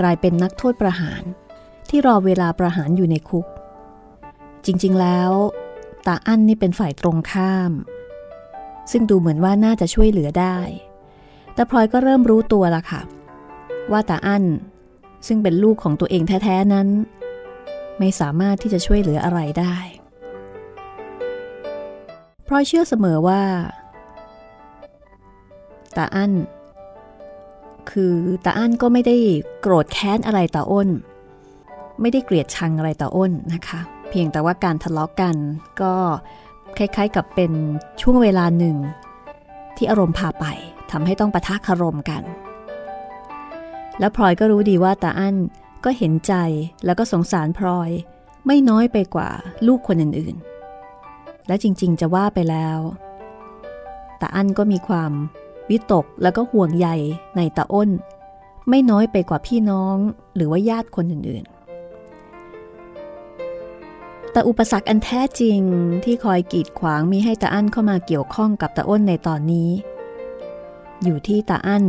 [0.00, 1.22] กลายเป็นนักโทษประหาร
[1.88, 3.46] ที่รอเวลาประหารอยู่ในคุก
[4.66, 5.30] จริงๆแล้ว
[6.06, 7.72] ตาอั้นนี่เป็นฝ่ายตรงข้าม
[8.90, 10.58] ซึ่งดูเหมือนว่าน่าจะช่วยเหลือได้
[11.54, 13.00] แต่พลอยก็เริ่มรู้ตัวละค่ะ
[13.92, 14.44] ว่าตาอั้น
[15.26, 16.88] ซึ่งเป็นลูกของตัวเองแท้ๆนั้น
[17.98, 19.76] ไม่สามารถที่จะช่วยเหลืออะไรได้
[22.46, 23.42] พลอยเชื่อเสมอว่า
[25.96, 26.32] ตาอั้น
[27.90, 29.16] คือตาอั้นก็ไม่ได้
[29.60, 30.88] โกรธแค้นอะไรตาอ้น
[32.00, 33.80] ไม่ได้เกลียดชังอะไรตาอ้นนะคะ
[34.14, 35.36] เพียงแต่ว่าการทะเลาะกกัน
[35.82, 35.94] ก็
[36.76, 37.52] คล้ายๆกับเป็น
[38.00, 38.76] ช่วงเวลาหนึ่ง
[39.76, 40.44] ที่อารมณ์พาไป
[40.90, 42.22] ทำให้ต้องปะทะคารมกัน
[43.98, 45.36] แล้วพลอยก็รู้ดีว่าตาอั้น
[45.84, 46.34] ก็เห็นใจ
[46.84, 47.90] แล้วก็สงสารพลอย
[48.46, 49.28] ไม่น้อยไปกว่า
[49.66, 52.78] ลูกคนอื่นๆ และจริงๆจะว่าไปแล้ว
[54.20, 55.12] ตาอั้นก็มีความ
[55.70, 56.88] วิตกแล้วก็ห่วงใย
[57.36, 57.90] ในตาอ้น
[58.68, 59.96] ไม่น้อยไปกว่าพี่น้อง
[60.34, 61.61] หรือว่าญาติคนอื่นๆ
[64.32, 65.60] แต่อุปสรรคอันแท้จริง
[66.04, 69.70] ที่คอยกีดขวางมีให้ตาอั้นเข้ามาเกี่ยวข้องกับตาอ้นในตอนนี้
[71.04, 71.84] อยู่ที่ตาอั้น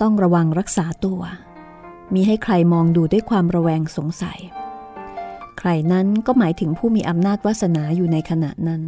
[0.00, 1.20] ต้องระวังรักษาตัว
[2.14, 4.38] มีให้ใครมองดูด้วยความระแวงสงสัย
[5.58, 8.82] ใครนั้นก็หมายถึงผู้มีอำนาจวาสนาอยู่ในขณะนั้น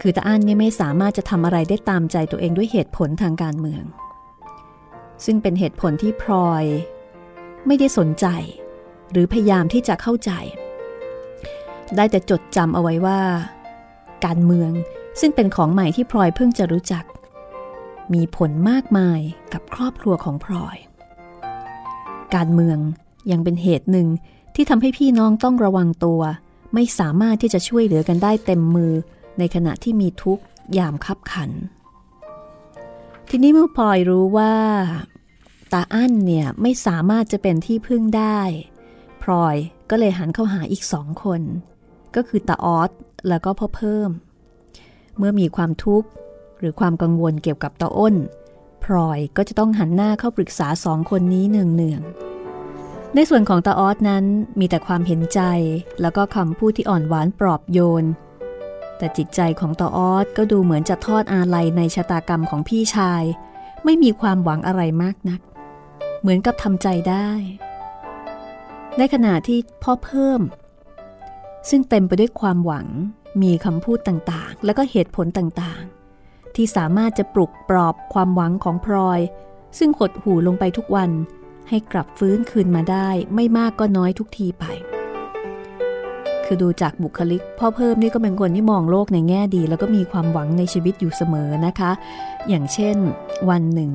[0.00, 3.84] คือตาอั้นเนี่ยไม่สามารถจะทำอะไรได้ตามใจตัวเองด้วยเหตุผลทางการเมือง
[5.24, 6.64] ซึ่งเป็นเหตุผลที่พลอย
[7.66, 8.26] ไม่ได้สนใจ
[9.12, 10.32] หรือพยายามที่จะเข้าใจ
[11.96, 13.20] ได้แต่จดจำเอาไว้ว่า
[14.24, 14.72] การเมือง
[15.20, 17.04] ซึ่งเป็นของใหม่ที่พลอยเพิ่งจะรู้จัก
[18.14, 19.20] มีผลมากมาย
[19.52, 20.76] กับครอบครัวของพลอย
[22.34, 22.78] การเมือง
[23.30, 24.08] ยังเป็นเหตุหนึ่ง
[24.54, 26.20] ที่ทำให้พี่น้องต้องระวังตัว
[26.74, 28.92] ไม่สามารถที่จะช่วยเหลือกันได้เต็มมือ
[29.38, 30.42] ในขณะที่มีทุกข์
[30.78, 31.50] ยามคับขัน
[33.28, 34.54] ทีนี้เมื่อพลอยรู้ว่า
[35.72, 38.40] ตาอั้นเนี่ยไม่สามารถจะเป็นที่พึ่งได้
[39.22, 39.56] พลอย
[39.90, 41.40] ก็เลยหันเข้าหาอีกสองคน
[42.16, 42.90] ก็คือตาออส
[43.28, 44.10] แล้วก็พ่อเพิ่ม
[45.18, 46.08] เมื่อมีความทุกข์
[46.58, 48.14] หรือความกังวลเกี่ยวกับตาอ้น
[48.84, 54.24] พลอยก็จะต้องหันหน้าเข้าปรึกษาสองคนนี้เนืองๆในส่วนของตาออสนั้น
[54.58, 55.40] มีแต่ความเห็นใจ
[56.00, 58.04] แล้วก็คำพูดที่อ่อนหวานปลอบโยน
[58.98, 63.22] แต่จิตใจของตาออสก็ดูเหมือนจะทอดอาลัยในชะตากรรมของพี่ชาย
[63.84, 65.40] ไม่มีความหวังอะไรมากนัก
[66.20, 67.30] เหมือนกับทำใจได้
[68.98, 70.40] ในขณะที่พ่อเพิ่ม
[71.68, 72.86] ซึ่งเต็มไปด้วยความหวัง
[73.42, 79.20] มีคำพูดต่างๆ และก็เหตุผลต่างๆ ที่สามารถจะปลุกปลอบความหวังของพลอย
[79.78, 81.10] ซึ่งหดหูลงไปทุกวัน
[81.68, 84.64] ให้กลับฟื้นคืนมาได้ไม่มากก็น้อยทุกทีไป
[86.44, 91.92] คือดูจากบุคลิก พ่อเพิ่มนี่ก็เป็นคนที่มองโลกในแง่ดี แล้วก็มีความหวังในชีวิตอยู่เสมอนะคะ
[92.48, 92.96] อย่างเช่น
[93.50, 93.90] วันหนึ่ง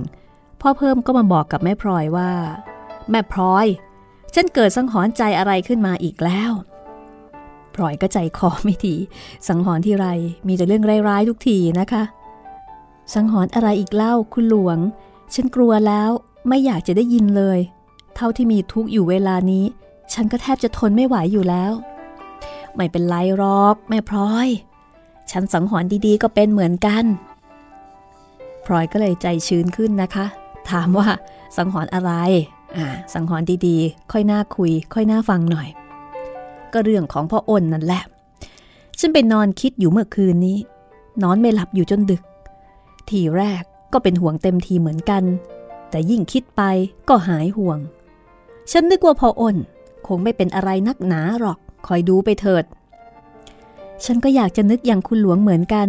[0.62, 2.32] พ่อเพิ่มก็มาบอกกับแม่พลอยว่า
[3.12, 3.68] แม่พลอย
[4.36, 6.52] ฉันเกิดสังหรณ์ใจอะไรขึ้นมาอีกแล้ว
[7.78, 8.96] พลอยก็ใจคอไม่ดี
[9.48, 10.08] สังหรณ์ที่ไร
[10.48, 12.04] มีแต่เรื่องร้ายๆทุกทีนะคะ
[13.14, 14.78] สังหรณ์อะไรอีกเล่าคุณหลวง
[15.34, 16.10] ฉันกลัวแล้ว
[16.48, 17.60] ไม่อยากจะได้ยินเลย
[18.16, 19.66] เท่าที่มีทุกอยู่เวลานี้
[20.14, 21.72] ฉันก็แทบจะทนไม่ไหวอยู่แล้ว
[22.76, 24.48] ไม่เป็นไรรอกแม่พลอย
[25.32, 27.06] ฉันสังหรณ์ดีๆ ก็เป็นเหมือนกัน
[28.66, 30.26] พลอยก็เลยใจชื้นขึ้นนะคะ
[30.70, 31.08] ถามว่า
[31.58, 32.12] สังหรณ์อะไร
[32.78, 35.70] อ่า สังหรณ์ดีๆ ค่อยน่าคุย ค่อยน่าฟังหน่อย
[36.74, 38.04] ก็เรื่องของพ่ออ้นนั่นแหละ
[39.00, 40.58] ฉันไปนอนคิดอยู่เมื่อคืนนี้
[41.24, 42.22] นอนไม่หลับอยู่จนดึก
[43.10, 45.24] ทีแรกก็เป็นห่วงเต็มทีเหมือนกัน
[45.90, 46.62] แต่ยิ่งคิดไป
[47.10, 47.80] ก็หายห่วง
[48.72, 49.56] ฉันนึกว่าพ่ออ้น
[50.08, 52.64] คงไม่เป็นอะไรนักหนาหรอก คอยดูไปเถิด
[54.06, 55.88] ฉันก็อยากจะนึกอย่างคุณหลวงเหมือนกัน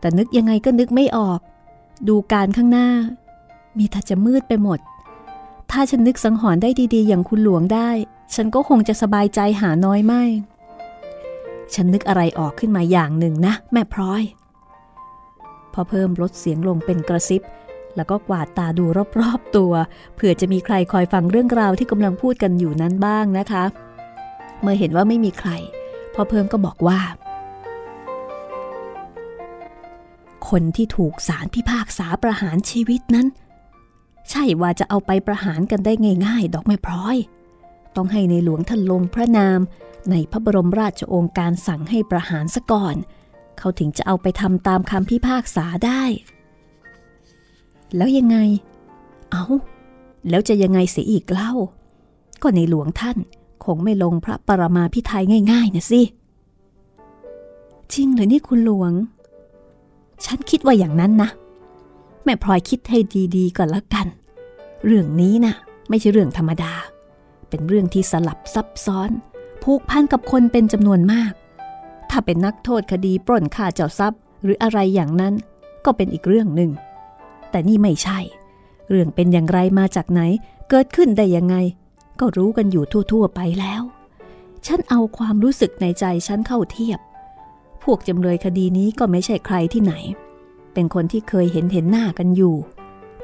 [0.00, 1.40] แต่นึกยังไงก็นึกไม่ออก
[2.08, 2.88] ดูการข้างหน้า
[3.78, 4.78] มีแต่จะมืดไปหมด
[5.70, 7.90] ถ้าฉันนึกสังหรณ์ได้ดีๆ อย่างคุณหลวงได้
[8.34, 10.22] ฉันก็คงจะสบายใจหาน้อยไม่
[11.74, 14.22] ฉันนึกอะไรออกขึ้นมาอย่างหนึ่งนะ แม่พร้อย
[15.72, 17.42] พอเพิ่มลดเสียงลงเป็นกระซิบ
[17.96, 18.84] แล้วก็กวาดตาดู
[19.20, 19.72] รอบๆตัว
[20.14, 23.64] เผื่อจะมีใครคอยฟังเรื่องราวที่กำลังพูดกันอยู่นั้นบ้างนะคะ
[24.60, 25.50] เมื่อเห็นว่าไม่มีใคร
[26.14, 27.00] พอเพิ่มก็บอกว่า
[30.48, 33.26] คนที่ถูกสารพิพากษาประหารชีวิตนั้น
[34.30, 35.92] ใช่ว่าจะเอาไปประหารกันได้
[36.26, 37.16] ง่ายๆ ดอกไม่พร้อย
[37.96, 39.60] ต้องให้ในหลวงท่านลงพระนาม
[40.10, 42.96] ในพระบรมราชโองการสั่งให้ประหารซะก่อน
[43.58, 46.02] เขาถึงจะเอาไปทำตามคำพิพากษาได้
[47.96, 48.36] แล้วยังไง
[49.30, 49.44] เอา
[50.28, 51.52] แล้วจะยังไงเสียอีกเล่า
[52.42, 53.18] ก็ในหลวงท่าน
[53.64, 56.02] คงไม่ลงพระปรมาพิไทยง่าย ๆนะสิ
[57.92, 58.92] จริงหรือนี่คุณหลวง
[60.24, 61.30] ฉันคิดว่าอย่างนั้นนะ
[62.24, 62.98] แม่พลอยคิดให้
[63.36, 64.06] ดีๆก่อนละกัน
[64.86, 65.54] เรื่องนี้นะ่ะ
[65.88, 66.72] ไม่ใช่เรื่องธรรมดา
[67.48, 69.10] เป็นเรื่องที่สลับซับซ้อน
[69.62, 71.32] ผูกพันกับคนเป็นจำนวนมาก
[72.10, 75.34] ถ้าเป็นนักโทษคดีปล้นฆ่าเจ้าทรัพย์ หรืออะไรอย่างนั้น
[75.84, 76.70] ก็เป็นอีกเรื่องหนึ่ง
[77.50, 78.18] แต่นี่ไม่ใช่
[78.88, 80.20] เรื่องเป็นอย่างไรมาจากไหน
[80.70, 81.56] เกิดขึ้นได้ยังไง
[82.20, 83.82] ก็รู้กันอยู่ทั่ว ๆ ไปแล้ว
[84.66, 87.00] ฉันเอาความรู้สึกในใจฉันเข้าเทียบ
[87.82, 89.94] พวกจำเลยคดีนี้ก็ไม่ใช่ใครที่ไหน
[90.74, 92.54] เป็นคนที่เคยเห็นเห็นหน้ากันอยู่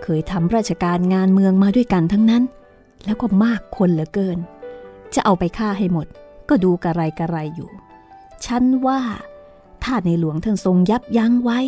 [0.03, 2.43] เคยทำราชการงานเมืองมาด้วยกันทั้งนั้น
[3.05, 4.39] แล้วก็มากคนเหลือเกิน
[5.15, 6.07] จะเอาไปฆ่าให้หมด
[6.49, 7.71] ก็ดูกระไรกระไรอยู่
[8.47, 9.01] ฉันว่า
[9.85, 11.59] ถ้าในหลวงท่านทรงยับยั้งไว้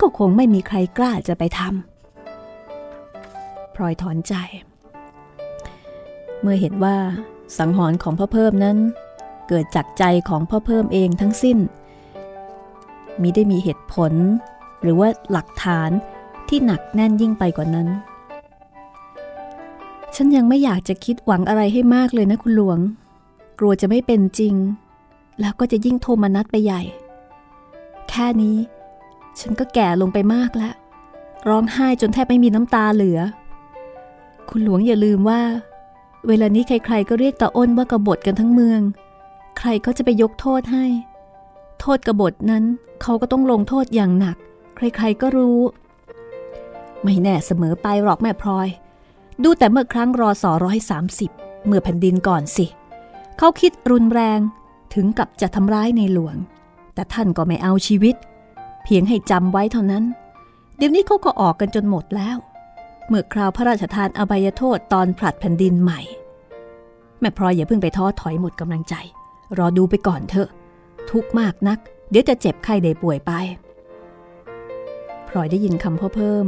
[0.00, 4.34] ก็คงไม่มีใครกล้าจะไปทำพลอยถอนใจ
[6.40, 6.96] เมื่อเห็นว่า
[7.58, 8.78] สังหรณ์ของพ่อเพิ่มนั้น
[9.48, 11.58] เกิดจากใจของพ่อเพิ่มเองทั้งสิ้น
[13.20, 14.12] มิได้มีเหตุผล
[14.82, 15.90] หรือว่าหลักฐาน
[16.50, 17.88] ที่หนักแน่นยิ่งไปกว่านั้น
[20.14, 22.78] ฉันยังไม่อยากจะคิดหวังอะไรให้มากเลยนะคุณหลวง
[23.58, 24.54] กลัวจะไม่เป็นจริง
[25.40, 26.82] แล้วก็จะยิ่งโทมนัสไปใหญ่
[28.08, 28.56] แค่นี้
[29.40, 30.74] ฉันก็แก่ลงไปมากแล้ว
[31.48, 33.18] ร้องไห้จนแทบไม่มีน้ำตาเหลือ
[34.48, 35.40] คุณหลวงอย่าลืมว่า
[36.28, 38.80] เวลานี้ใครๆก็เรียกตาอ้นว่ากบฏกันทั้งเมือง
[39.58, 40.86] ใครก็จะไปยกโทษให้
[41.80, 42.64] โทษกบฏนั้น
[43.02, 44.36] เขาก็ต้องลงโทษอย่างหนัก
[44.76, 45.58] ใครๆก็รู้
[47.04, 48.68] ไม่แน่เสมอไปหรอกแม่พลอย
[49.42, 51.30] ดูแต่เมื่อครั้งรอสอร้อยสามสิบ
[51.66, 52.66] เมื่อแผ่นดินก่อนสิ
[53.38, 54.40] เขาคิดรุนแรง
[54.94, 56.36] ถึงกับจะทำร้ายในหลวง
[56.94, 58.16] แต่ท่านก็ไม่เอาชีวิต
[58.84, 60.04] เพียงให้จำไว้เท่านั้น
[60.76, 62.36] เดี๋ยวนี้เขาก็ออกกันจนหมดแล้ว
[63.08, 66.00] เมื่อคราวพระราชทานอบายโทษตอนผลัดแผ่นดินใหม่
[67.20, 68.94] แม่พลอยอย่าเพิ่งไปท้อถอยหมดกำลังใจ
[69.58, 70.48] รอดูไปก่อนเถอะ
[71.10, 71.78] ทุกมากนัก
[72.10, 73.32] เดี๋ยวจะเจ็บไข้ได้ป่วยไป
[75.28, 76.46] พลอยได้ยินคำพ่อเพิ่ม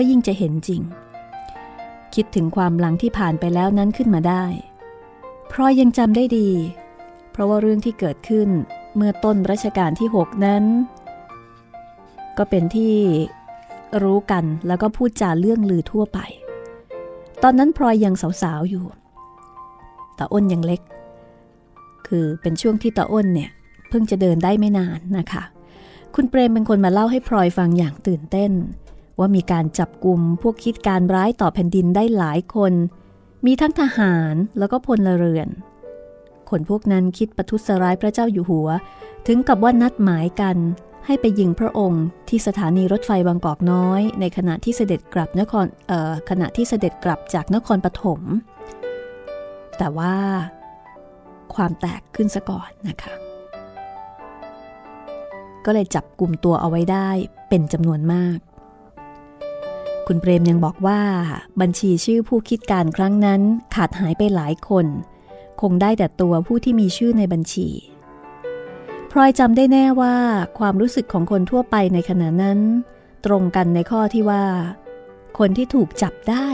[0.00, 0.82] ก็ยิ่งจะเห็นจริง
[2.14, 4.44] คิดถึงความหลังที่ผ่านไปแล้วนั้นขึ้นมาได้
[5.50, 6.50] พลอยยังจำได้ดี
[7.30, 8.48] เพราะว่าเรื่องที่เกิดขึ้น
[8.96, 10.64] เมื่อต้นรัชกาลที่ 6 นั้น
[12.38, 12.94] ก็เป็นที่
[14.02, 16.18] รู้กันแล้วก็พูดจาเรื่องลือทั่วไป
[17.42, 18.84] ตอนนั้นพลอยยังสาวๆอยู่
[20.18, 20.80] ตาอ้นยังเล็ก
[22.06, 23.50] คือเป็นช่วงที่ตาอ้นเนี่ย
[23.88, 25.42] เพิ่งจะเดินได้ไม่นานนะคะ
[26.14, 28.52] คุณเปรมเป็นคนมาเล่าให้พลอยฟังอย่างตื่นเต้น
[29.18, 32.72] ว่ามีการจับกลุ่มพวกคิดการร้ายต่อแผ่นดินได้หลายคน
[33.46, 35.48] มีทั้งทหารแล้วก็พลเรือน
[36.50, 38.68] คนพวกนั้นคิดประทุษร้ายพระเจ้าอยู่หัว
[39.26, 40.56] ถึงกับว่านัดหมายกัน
[41.06, 48.20] ให้ไปยิงพระองค์ที่สถานีรถไฟบางกอกน้อย ในขณะที่เสด็จกลับนครเอ่อขณะที่เสด็จกลับจากนครปฐม
[49.78, 50.14] แต่ว่า
[51.54, 53.14] ความแตกขึ้นซะก่อนนะคะ
[55.64, 57.08] ก็เลยจับกลุ่มตัวเอาไว้ได้
[57.48, 58.38] เป็นจำนวนมาก
[60.10, 61.00] คุณเปรมยังบอกว่า
[61.60, 63.40] บัญชีชื่อผู้คิดการครั้งนั้น
[63.74, 64.86] ขาดหายไปหลายคน
[65.60, 67.68] คงได้แต่ตัวผู้ที่มีชื่อในบัญชี
[69.10, 70.16] พลอยจำได้แน่ว่า
[70.58, 72.58] ความรู้สึกของคนทั่วไปในขณะนั้น
[73.26, 74.44] ตรงกันในข้อที่ว่า
[75.38, 76.48] คนที่ถูกจับได้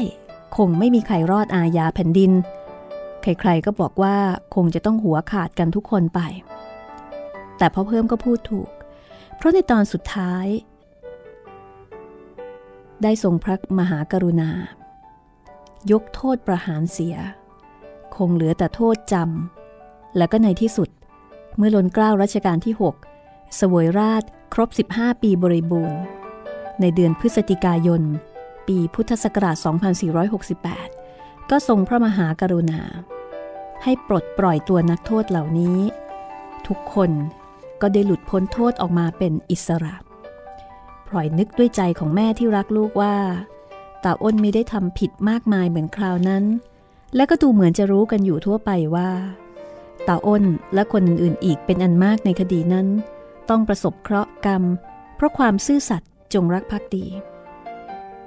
[0.57, 2.33] คงไม่มีใครรอดอาญาแผ่นดิน
[3.23, 4.17] ใครๆก็บอกว่า
[4.55, 6.21] คงจะต้องหัวขาดกันทุกคนไป
[7.59, 8.71] แต่พ่อเพิ่มก็พูดถูก
[9.37, 10.47] เพราะในตอนสุดท้าย
[13.03, 14.51] ได้ทรงพระมหากรุณา
[15.93, 17.17] ยกโทษประหารเสีย
[18.17, 20.89] คงเหลือแต่โทษจำ และก็ในที่สุด
[21.57, 22.75] เมื่อล้นเกล้ารัชกาลที่
[23.17, 24.23] 6 สวยราช
[24.55, 26.01] ครบ 15 ปีบริบูรณ์
[26.81, 28.03] ในเดือนพฤศจิกายน
[28.69, 29.57] ปีพุทธศักราช
[30.73, 32.83] 2468 ก็ทรงพระมหากรุณา
[33.83, 35.79] ให้ปลดปล่อยตัวนักโทษเหล่านี้
[36.67, 37.11] ทุกคน
[37.81, 39.95] ก็ได้หลุดพ้นโทษออกมาเป็นอิสระ
[41.09, 43.17] พลอยนึกด้วยใจของแม่ที่รักลูกว่า
[44.05, 46.45] ตาอ้นไม่ได้ทำผิดมากมายเหมือนคราวนั้น
[47.17, 49.11] และก็ดูเหมือนจะรู้กันอยู่ทั่วไปว่า
[50.09, 52.87] ตาอ้นและคนอื่นๆอีกเป็นอันมากในคดีนั้น
[53.51, 54.63] ต้องประสบเคราะห์กรรม
[55.17, 57.07] เพราะความซื่อสัตย์จงรักภักดี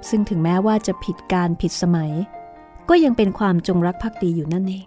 [0.08, 2.12] ซึ่งถึงแม้ว่าจะผิดการผิดสมัย
[2.88, 4.86] ก็ยังเป็นความจงรักภักดีอยู่นั่นเอง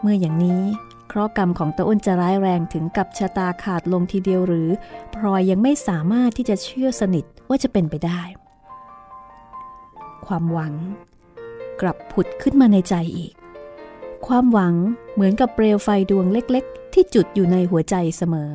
[0.00, 0.62] เมื่ออย่างนี้
[1.08, 4.68] เคราะห์กรรมของตาอ้นจะร้ายแรงถึงกับชะตาขาดลงทีเดียวหรือ
[5.14, 8.20] พลอยยังไม่สามารถที่จะเชื่อสนิทว่าจะเป็นไปได้
[10.26, 10.74] ความหวัง
[11.80, 13.32] กลับผุดขึ้นมาในใจอีก
[14.26, 14.74] ความหวัง
[15.14, 18.50] เหมือนกับเปลวไฟดวงเล็กๆ ที่จุดอยู่ในหัวใจเสมอ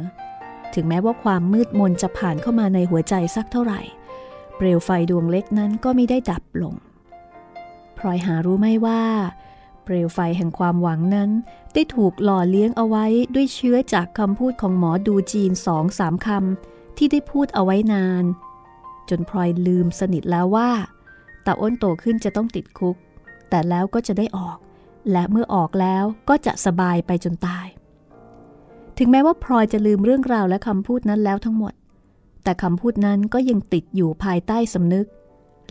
[0.73, 3.81] ถึงแม้ว่าความมืดมนจะผ่านเข้ามาในหัวใจสักเท่าไหร่
[4.57, 6.73] เปลวไฟดวงเล็กนั้นก็ไม่ได้ดับลง
[7.97, 9.01] พลอยหารู้ไม่ว่า
[9.83, 11.29] เปลวไฟแห่งความหวังนั้น
[11.73, 18.23] ได้ถูกหล่อเลี้ยงเอาไว้ด้วยเชื้อจากคำพูดของหมอดูจีนสองสามคำที่ได้พูดเอาไว้นาน
[19.09, 20.71] จนพลอยลืมสนิทแล้วว่า
[21.45, 22.95] ตาอ้นโตขึ้นจะต้องติดคุก
[23.49, 24.57] แต่แล้วก็จะได้ออก
[25.11, 27.67] และเมื่อออกแล้วก็จะสบายไปจนตาย
[28.97, 31.73] ถึงแม้ว่าพลอยจะลืมเรื่องราวและคำพูดนั้นแล้วทั้งหมด
[32.43, 35.07] แต่คำพูดนั้นก็ยังติดอยู่ภายใต้สำนึก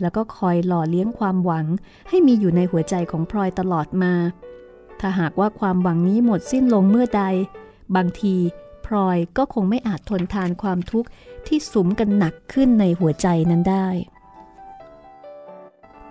[0.03, 1.65] แล้วก็คอยหล่อเลี้ยงความหวัง
[2.09, 4.13] ให้มีอยู่ในหัวใจของพลอยตลอดมา
[4.99, 7.23] ถ้าหากว่าความหวังนี้หมดสิ้นลงเมื่อใด
[7.95, 8.35] บางที
[8.85, 11.09] พลอยก็คงไม่อาจทนทานความทุกข์
[11.47, 13.87] ที่สุมกันหนักขึ้นในหัวใจนั้นได้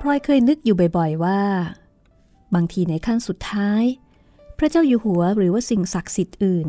[0.00, 1.40] พลอยเคยนึกอยู่บ่อยๆว่า
[2.54, 3.82] บางทีในขั้นสุดท้าย
[4.58, 6.68] พระเจ้าอยู่หัวหรือว่าสิ่งศักดิ์สิทธิ์อื่น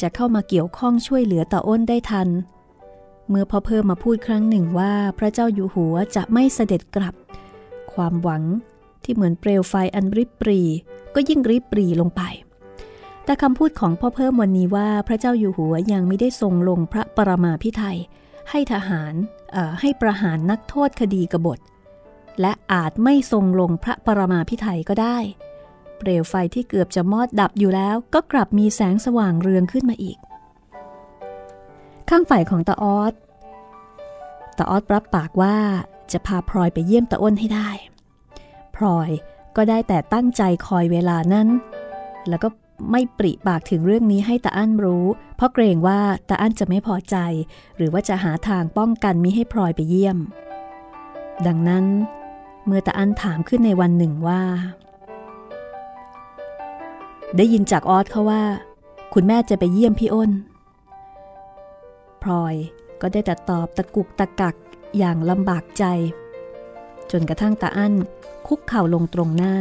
[0.00, 2.28] จะเข้ามาเกี่ยวข้องช่วยเหลือตาอ้นได้ทัน
[3.28, 7.14] เมื่อพ่อเพิ่มมาพูดครั้งหนึ่งว่าพระเจ้าอยู่หัวจะไม่เสด็จกลับ
[7.94, 8.42] ความหวัง
[9.04, 10.60] ที่เหมือนเปลวไฟอันริบปรี
[11.14, 12.22] ก็ยิ่งริบปรีลงไป
[13.24, 17.98] แต่คำพูดของพ่อเพิ่มวันนี้ว่าพระเจ้าอยู่หัวยังไม่ได้ทรงลงพระปรมาพิไทย
[18.50, 19.14] ให้ทหาร
[19.80, 21.58] ให้ประหารนักโทษคดีกบฏ
[22.40, 25.18] และอาจไม่ทรงลงพระปรมาพิไทยก็ได้
[25.98, 30.18] เปลวไฟที่เกือบจะมอดดับอยู่แล้ว ก็กลับมีแสงสว่างเรืองขึ้นมาอีก
[32.10, 33.14] ข้างฝ่ายของตาออส
[34.58, 35.56] ตาออสรับปากว่า
[36.12, 37.68] จะพาพลอยไปเยี่ยมตาอ้นให้ได้
[38.76, 39.10] พลอย
[39.56, 41.48] ก็ได้แต่ตั้งใจคอยเวลานั้น
[42.28, 42.48] แล้วก็
[42.90, 45.04] ไม่ปริปากถึงเรื่องนี้ให้ตาอั้นรู้
[45.36, 47.16] เพราะเกรงว่าตาอั้นจะไม่พอใจ
[47.76, 50.18] หรือว่าจะหาทางป้องกันมิให้พลอยไปเยี่ยม
[51.46, 51.84] ดังนั้น
[52.66, 54.42] เมื่อตาอั้นถามขึ้นในวันหนึ่งว่า
[57.36, 58.42] ได้ยินจากออสเขาว่า
[59.14, 60.30] คุณแม่จะไปเยี่ยมพี่อ้น
[62.30, 62.54] ลอย
[63.00, 64.56] ก็ได้แต่ตอบตะกุกตะกัก
[64.98, 65.84] อย่างลำบากใจ
[67.10, 67.94] จนกระทั่งตาอั้น
[68.46, 69.54] คุกเข่าลงตรงหน้า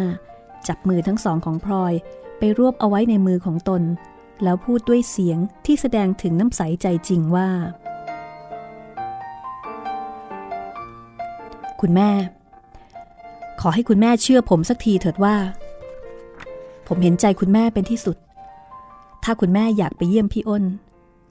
[0.67, 1.93] จับมือทั้งสองของพลอย
[2.38, 3.84] ไปรวบเอาไว้ในมือของตน
[4.43, 7.49] แล้วพูดด้วยเสียงที่แสดงถึงน้ำใสใจจริงว่า
[11.82, 12.10] คุณแม่
[13.62, 15.36] ขอให้คุณแม่เชื่อผมสักทีเถิดว่า
[16.88, 18.17] ผมเห็นใจคุณแม่เป็นที่สุด
[19.23, 20.63] ถ้าคุณแม่อยากไปเยี่ยมพี่อ้น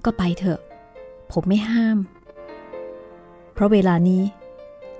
[0.04, 0.60] ก็ไปเถอะ
[1.34, 1.98] ผมไม่ห้าม
[3.52, 4.22] เพราะเวลานี้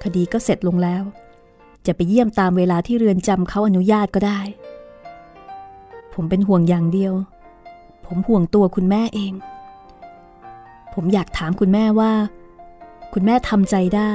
[0.03, 1.03] คดีก็เสร็จลงแล้ว
[1.87, 4.41] จะไปเยี่ยมตามเวลาที่เรือนจำเขาอนุญาตก็ได้
[6.15, 7.13] ผมเป็นห่วงอย่างเดียว
[8.07, 9.33] ผมห่วงตัวคุณแม่เอง
[10.95, 12.13] ผมอยากถามคุณแม่ว่า
[13.13, 14.11] คุณแม่ทำใจได้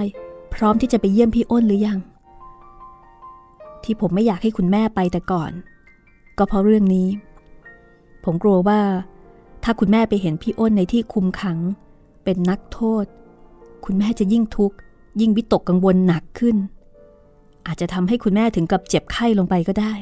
[0.54, 2.00] พร้อมที่จะไปเยี่ยมพี่อ้นหรือยัง
[3.84, 5.52] ที่ผมไม่อยากให้คุณแม่ไปแต่ก่อน
[6.38, 7.08] ก็เพราะเรื่องนี้
[8.24, 8.80] ผมกลัวว่า
[9.64, 11.58] ถ้าคุณแม่ไปเห็นพี่อ้นในที่คุมขัง
[12.24, 13.06] เป็นนักโทษ
[13.86, 14.78] คุณแม่จะยิ่งทุกข์
[15.22, 16.58] ยิ่งวิตกกังวลหนักขึ้น
[17.68, 19.94] อาจจะทำให้คุณแม่ถึงกับเจ็บไข้ลงไปก็ได้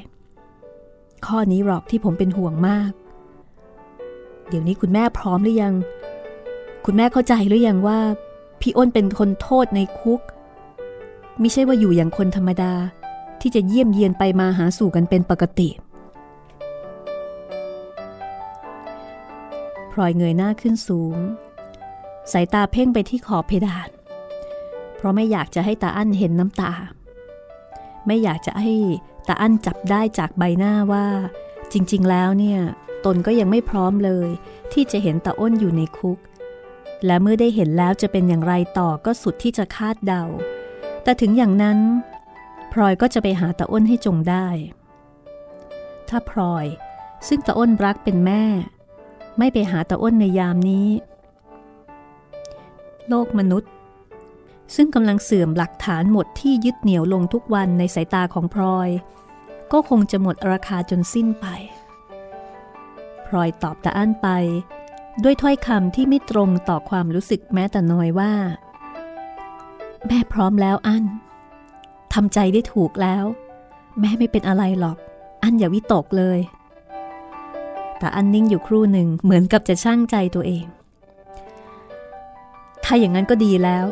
[1.25, 2.91] ข้อนี้หรอกที่ผมเป็นห่วงมาก
[4.47, 5.73] เดี๋ยวนี้คุณแม่พร้อมหรือยัง
[6.86, 7.99] คุณแม่เข้าใจหรือยังว่า
[8.62, 10.21] พี่อ้นเป็นคนโทษในคุก
[11.39, 12.74] ไม่ใช่ว่าอยู่อย่างคนธรรมดา
[13.41, 15.70] ที่จะเยี่ยมเยียนไปมาหาสู่กันเป็นปกติ
[19.91, 21.18] พลอยเงยหน้าขึ้นสูง
[22.32, 23.89] สายตาเพ่งไปที่ขอบเพดาน
[24.95, 26.71] เพราะไม่อยากจะให้ตาอั้นเห็นน้ำตา
[28.07, 28.75] ไม่อยากจะให้
[29.28, 31.05] ตาอั้นจับได้จากใบหน้าว่า
[31.73, 32.59] จริงๆ แล้วเนี่ย
[33.05, 34.28] ตนก็ยังไม่พร้อมเลย
[34.73, 36.19] ที่จะเห็นตาอ้นอยู่ในคุก
[37.05, 40.23] และเมื่อได้เห็นแล้วจะเป็นอย่างไรต่อก็สุดที่จะคาดเดา
[41.03, 41.80] แต่ถึงอย่างนั้น
[42.71, 44.47] พลอยก็จะไปหาตาอ้นให้จงได้
[46.09, 46.65] ถ้าพลอย
[47.28, 48.43] ซึ่งตาอ้นรักเป็นแม่
[49.38, 50.88] ไม่ไปหาตาอ้นในยามนี้
[53.10, 53.72] โลกมนุษย์
[54.76, 58.89] ซึ่งกำลังเสื่อมหลักฐานหมดที่ยึดเหนี่ยวลงทุกวันในสายตาของพลอย
[59.72, 61.45] ก็คงจะหมดราคาจนสิ้นไป
[63.28, 64.28] พลอยตอบตาอั้นไป
[65.24, 68.34] ด้วยถ้อยคำที่ไม่ตรงต่อความรู้สึกแม้แต่น้อยว่า
[70.08, 71.05] แม่พร้อมแล้วอั้น
[72.14, 73.26] ทำใจได้ถูกแล้ว
[73.99, 74.97] แม่ไม่เป็นอะไรหรอก
[75.43, 76.39] อั้นอย่าวิตกเลย
[77.99, 80.66] แต่อันนิ่งอยู่ครู่หนึ่งเหมือนกับจะช่างใจตัวเอง
[82.89, 83.85] ถ้าอย่างนั้นก็ดีแล้ว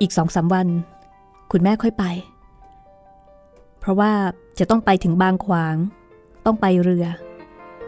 [0.00, 0.68] อีกสองสาวัน
[1.52, 2.04] คุณแม่ค่อยไป
[3.80, 4.12] เพราะว่า
[4.58, 5.76] จะต้องไปถึงบางขวาง
[6.44, 7.06] ต้องไปเรือ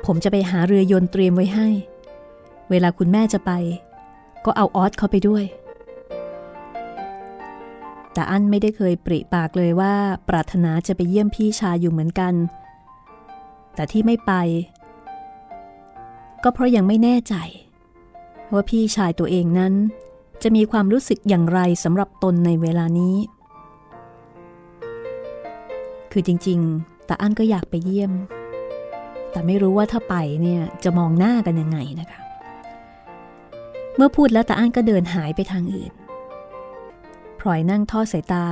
[0.06, 1.68] ผมจะไปหาเรือยนต์เตรียมไว้ให้
[2.70, 3.52] เวลาคุณแม่จะไป
[4.44, 5.44] ก็เอาออสเขาไปด้วย
[8.12, 9.94] แต่อันไม่ได้เคยปริปากเลยว่า
[10.28, 12.34] ปรารถนาจะไปเยี่ยมพี่ชายอยู่เหมือนกัน
[13.74, 14.32] แต่ที่ไม่ไป
[16.42, 17.34] ก็เพราะยังไม่แน่ใจ
[18.52, 19.74] ว่าพี่ชายตัวเองนั้น
[20.42, 23.16] จะมีความรู้สึกอย่างไรสำหรับตนในเวลานี้
[26.12, 28.12] คือจริงๆต่อันก็อยากไปเยี่ยม
[29.30, 32.20] แต่ไม่รู้ว่าถ้าไปเนี่ยจะมองหน้ากันยังไงนะคะ
[33.96, 35.92] เมื่อพูดแล้วตาอั้นก็เดินหายไปทางอื่น
[37.40, 38.46] พลอยนั่งทอดสายตา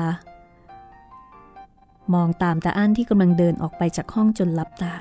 [2.14, 4.94] มองตามตาอั้นที่กำลังเดินออกไปจากห้องจนลับตา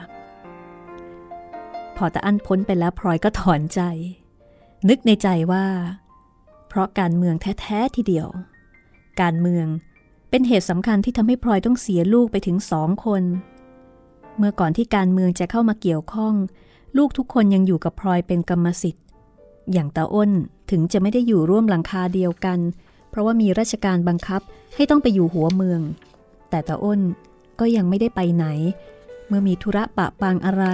[1.97, 3.81] พอตาอั้นพ้นไปแล้วพลอยก็ถอนใจ
[4.89, 5.65] นึกในใจว่า
[6.77, 8.27] ราะการเมืองแท้ๆทีเดียว
[9.21, 9.67] การเมือง
[10.29, 13.23] เป็นเหตุสำคัญที่ทำให้พลอยต้องเสียลูกไปถึงสองคน
[14.37, 16.33] เมื่อก่อนที่การเมืองจะเข้ามาเกี่ยวข้อง
[16.97, 19.05] ลูกทุกคนยังอยู่กับพลอยเป็นกรรมสิทธิ์
[19.71, 20.31] อย่างตาอ้น
[20.71, 22.59] ถึงจะไม่ได้อยู่ร่วมหลังคาเดียวกัน
[23.09, 24.41] เพราะว่ามีราชการบังคับ
[24.75, 25.81] ให้ต้องไปอยู่หัวเมือง
[26.49, 27.01] แต่ตาอ้น
[27.59, 28.45] ก็ยังไม่ได้ไปไหน
[29.27, 30.65] เมื่อมีธุระปะปางอะไร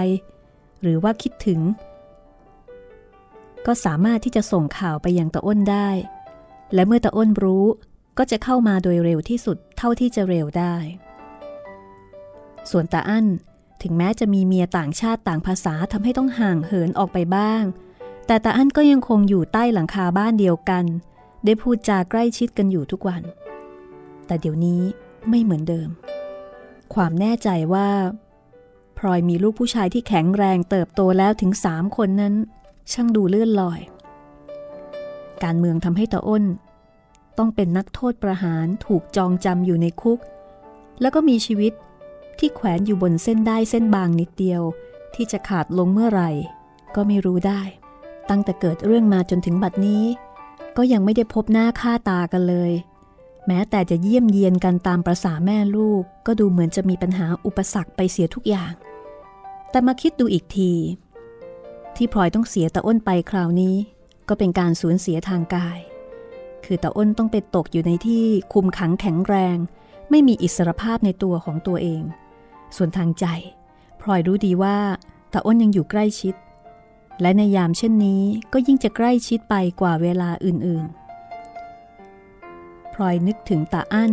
[0.80, 1.60] หรือว่าคิดถึง
[3.66, 5.88] ก็สามารถที่จะส่งข่าวไปยังตาอ้นได้
[6.74, 7.66] และเมื่อตาอ้นรู้
[8.18, 10.74] ก็จะเข้ามาโดยเร็วที่สุดเท่าที่จะเร็วได้
[12.70, 13.26] ส่วนตาอั้น
[13.82, 17.62] ถึงแม้จะมีเมียต่างชาติต่างภาษาทำให้ต้องห่างเหินออกไปบ้าง
[18.26, 20.84] แต่ตาอั้นก็ยังคงอยู่ใต้หลังคาบ้านเดียวกัน
[21.44, 23.22] ได้พูดจาใกล้ชิดกันอยู่ทุกวัน
[24.26, 24.82] แต่เดี๋ยวนี้
[25.28, 25.88] ไม่เหมือนเดิม
[26.94, 27.88] ความแน่ใจว่า
[28.98, 32.34] พลอยมีลูกผู้ชายที่แข็งแรงเติบโตแล้วถึงสามคนนั้น
[32.92, 33.80] ช่างดูเลื่อนลอย
[35.44, 36.44] การเมืองทำให้ตาอ้น
[37.38, 40.18] ต้องเป็นนักโทษประหารถูกจองจำอยู่ในคุก
[41.00, 41.72] แล้วก็มีชีวิต
[42.38, 44.62] ที่แขวนอยู่บนเส้นได้เส้นบางนิดเดียว
[45.14, 46.30] ที่จะขาดลงเมื่อไหร่
[46.94, 47.62] ก็ไม่รู้ได้
[48.30, 50.04] ตั้งแต่เกิดเรื่องมาจนถึงบัดนี้
[50.76, 52.72] ก็ยังไม่ได้พบหน้าค่าตากันเลย
[53.46, 58.72] แม้แต่จะเยี่ยมเยียนกันตามประษาแม่ลูก ก็ดูเหมือนจะมีปัญหาอุปสรรคไปเสียทุกอย่าง
[59.70, 60.72] แต่มาคิดดูอีกที
[61.96, 63.76] ที่พลอยต้องเสียตาอ้นไปคราวนี้
[64.28, 65.78] ก็เป็นการสูญเสียทางกาย
[66.64, 69.56] คือตาอ้นต้องไปตกอยู่ในที่คุมขังแข็งแรง
[70.10, 72.02] ไม่มีอิสรภาพในตัวของตัวเอง
[72.76, 73.26] ส่วนทางใจ
[74.00, 74.78] พลอยรู้ดีว่า
[75.32, 76.34] ตาอ้นยังอยู่ใกล้ชิด
[77.20, 78.22] และในยามเช่นนี้
[78.52, 84.12] ก็ยิ่งจะใกล้ชิดไปกว่าเวลาอื่นๆพลอยนึกถึงตาอั้น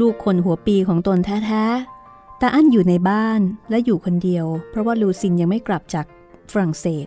[0.00, 3.40] ลูกคนหัวปีของตนแท้ๆตาอั้นอยู่ในบ้าน
[3.70, 6.06] และอยู่คนเดียว เพราะว่าลูซินยังไม่กลับจาก
[6.52, 7.06] ฝรั่งเศส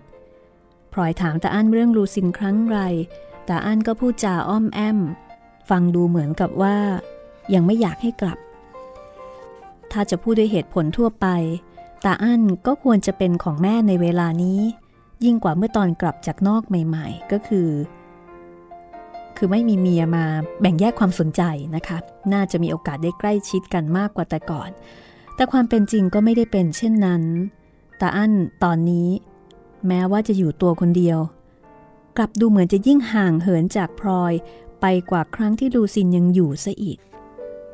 [0.94, 2.80] พลอยถามตาอั้นเรื่องลูซินครั้งไร
[3.48, 5.00] ตาอั้นก็พูดจาอ้อมแอม
[5.70, 6.78] ฟังดูเหมือนกับว่า
[7.54, 8.40] ยังไม่อยากให้กลับ
[9.92, 11.28] ถ้าจะพูดด้วยเหตุผลทั่วไป
[12.06, 14.60] ตาอั้นก็ควรจะเป็นของแม่ในเวลานี้
[15.26, 17.70] ยิ่งกว่าเมื่อตอนกลับจากนอกใหม่ๆ ก็คือ
[19.38, 20.26] คือไม่มีเมียมา
[20.62, 21.42] แบ่งแยกความสนใจ
[21.76, 21.98] นะคะ
[22.34, 24.70] น่าจะมีโอกาสได้ใกล้ชิดกันมากกว่าแต่ก่อน
[25.36, 27.24] แต่ความเป็นจริงก็ไม่ได้เป็นเช่นนั้น
[28.02, 28.34] ตาอั้น
[28.64, 29.10] ตอนนี้
[29.88, 31.20] แม้ว่าจะอยู่ตัวคนเดียว
[32.18, 34.34] กลับดูเหมือนจะยิ่งห่างเหินจากพลอย
[34.82, 36.98] ไปกว่าครั้งที่ลูซินยังอยู่ซะอีก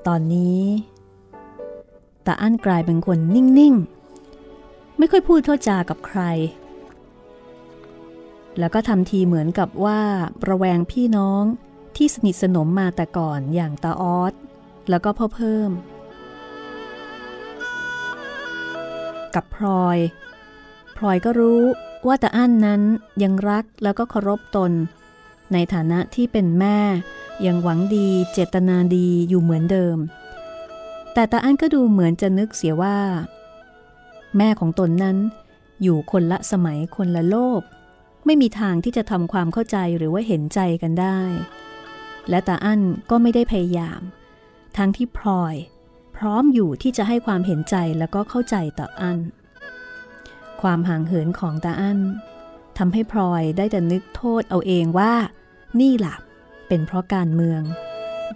[0.07, 0.61] ตอนนี้
[2.25, 3.75] ตาอั้นกลายเป็นคนนิ่ง
[4.37, 6.21] ๆ ไม่ค่อยพูดเท่าจากับใคร
[8.59, 10.01] แล้วก็ทำทีเหมือนกับว่า
[10.49, 11.43] ระแวงพี่น้อง
[11.95, 14.33] ที่สนิทสนมมาแต่ก่อนอย่างตาออส
[14.89, 15.71] แล้วก็พ่อเพิ่ม
[19.35, 19.97] กับพลอย
[20.97, 21.63] พลอยก็รู้
[22.07, 22.81] ว่าตาอั้นนั้น
[23.23, 24.71] ยังรักแล้วก็เคารพตน
[25.53, 26.79] ในฐานะที่เป็นแม่
[27.45, 29.97] ยังหวังดีเจตนาดีอยู่เหมือนเดิม
[31.13, 32.97] แต่ตาอั้นก็ดูเหมือนจะนึกเสียว่า
[34.37, 35.17] แม่ของตนนั้น
[35.83, 37.61] อยู่คนละสมัยคนละโลก
[38.25, 41.19] ไม่มีทางที่จะทำความเข้าใจหรือว่าเห็นใจกันได้
[42.29, 44.01] และตาอั้นก็ไม่ได้พยายาม
[44.77, 45.55] ทั้งที่พลอย
[46.15, 49.17] พร้อมอยู่ที่จะให้ความเห็นใจแล้วก็เข้าใจตาอั้น
[50.61, 51.99] ความห่างเหินของตาอั้น
[52.77, 55.13] ทำให้พลอยได้แต่นึกโทษเอาเองว่า
[55.81, 56.15] นี่แหละ
[56.67, 57.61] เป็นเพราะการเมือง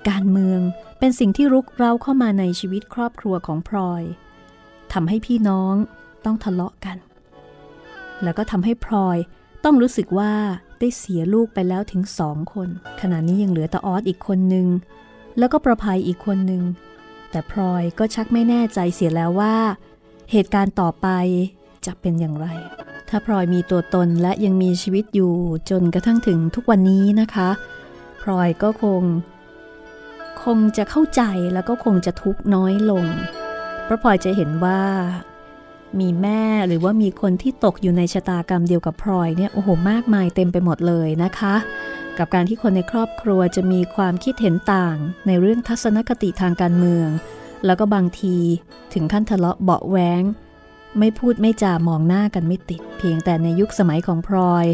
[0.09, 0.59] การเมือง
[0.99, 4.03] เป็นสิ่งที่รุกเร้าเข้ามาในชีวิตครอบครัวของพลอย
[4.93, 5.75] ทำให้พี่น้อง
[6.25, 6.97] ต้องทะเลาะกัน
[8.23, 9.17] แล้วก็ทำให้พลอย
[9.63, 10.33] ต้องรู้สึกว่า
[10.79, 12.69] ได้เสียลูกไปแล้วถึงสองคน
[13.01, 14.67] ขณะนี้ยังเหลือตาออสอีกคนนึง
[15.37, 16.63] แล้วก็ประภัยอีกคนนึง
[17.31, 19.55] แต่พลอยก็ชักไม่แน่ใจเสียแล้วว่า
[20.31, 21.07] เหตุการณ์ต่อไป
[21.85, 22.47] จะเป็นอย่างไร
[23.09, 25.33] ถ้าพลอยมีตัวตนและยังมีชีวิตอยู่
[25.69, 27.49] จนกระทั่งถึงทุกวันนี้นะคะ
[28.21, 29.01] พลอยก็คง
[30.43, 31.21] คงจะเข้าใจ
[31.53, 33.05] แล้วก็คงจะทุกข์น้อยลง
[33.83, 34.81] เพราะพลอยจะเห็นว่า
[35.99, 41.55] มีแม่หรือว่ามีคนที่ตกอยู่ในชะตากรรมเดียวกับพลอยเนี่ยโอ้โหมากมายเต็มไปหมดเลยนะคะ
[42.17, 47.09] กับการที่คนในครอบครัวจะมีความคิดเห็นต่าง ในเรื่องทัศนคติทางการเมือง
[47.65, 48.37] แล้วก็บางที
[48.93, 50.23] ถึงขั้นทะเลาะเบาแหวง
[50.97, 54.65] ไม่พูดไม่จามองหน้ากันไม่ติด เพียงแต่ในยุคสมัยของพลอย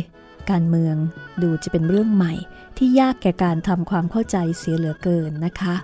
[0.52, 0.96] การเมือง
[1.42, 2.34] ดูจะเป็นเรื่องใหม่
[2.78, 5.76] ที่ยากแก่การทำความเข้าใจเสียเหลือเกินนะคะ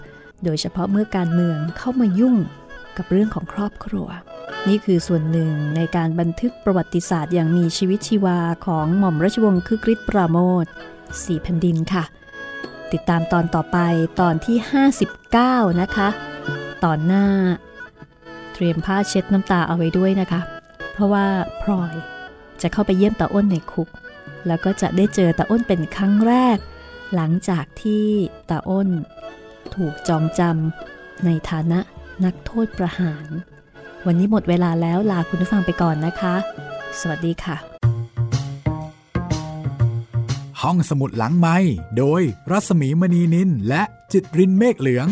[0.43, 2.35] โดยเฉพาะเมื่อการเมืองเข้ามายุ่ง
[2.97, 4.07] กับเรื่องของครอบครัว
[4.67, 10.65] นี่คือส่วนหนึ่งในการบันทึกประวัติศาสตร์อย่างมีชีวิตชีวาของหม่อมราชวงศ์คึกฤทธิ์ปราโมท
[11.23, 12.03] สีแผ่นดินค่ะ
[12.91, 13.77] ติดตามตอนต่อไป
[14.19, 14.57] ตอนที่
[15.19, 16.09] 59 นะคะ
[16.83, 17.25] ตอนหน้า
[18.61, 20.41] รียมผ้าเช็ดน้ำตาเอาไว้ด้วยนะคะ
[20.93, 21.25] เพราะว่า
[21.61, 21.93] พลอย
[22.61, 23.89] จะเข้าไปเยี่ยมตาอ้นในคุก
[24.47, 26.57] แล้วก็จะได้เจอตาอ้นเป็นครั้งแรก
[27.15, 28.05] หลังจากที่
[28.49, 28.89] ตาอ้น
[29.75, 31.79] ถูกจองจำในฐานะ
[32.25, 33.25] นักโทษประหาร
[34.05, 36.35] วันนี้หมดเวลาแล้วลาคุณผู้ฟังไปก่อนนะคะ
[36.99, 37.57] สวัสดีค่ะ
[40.61, 41.57] ห้องสมุดหลังไม้
[41.97, 45.07] โดยรัสมีมณีนินและจิตรินเมฆเหลือง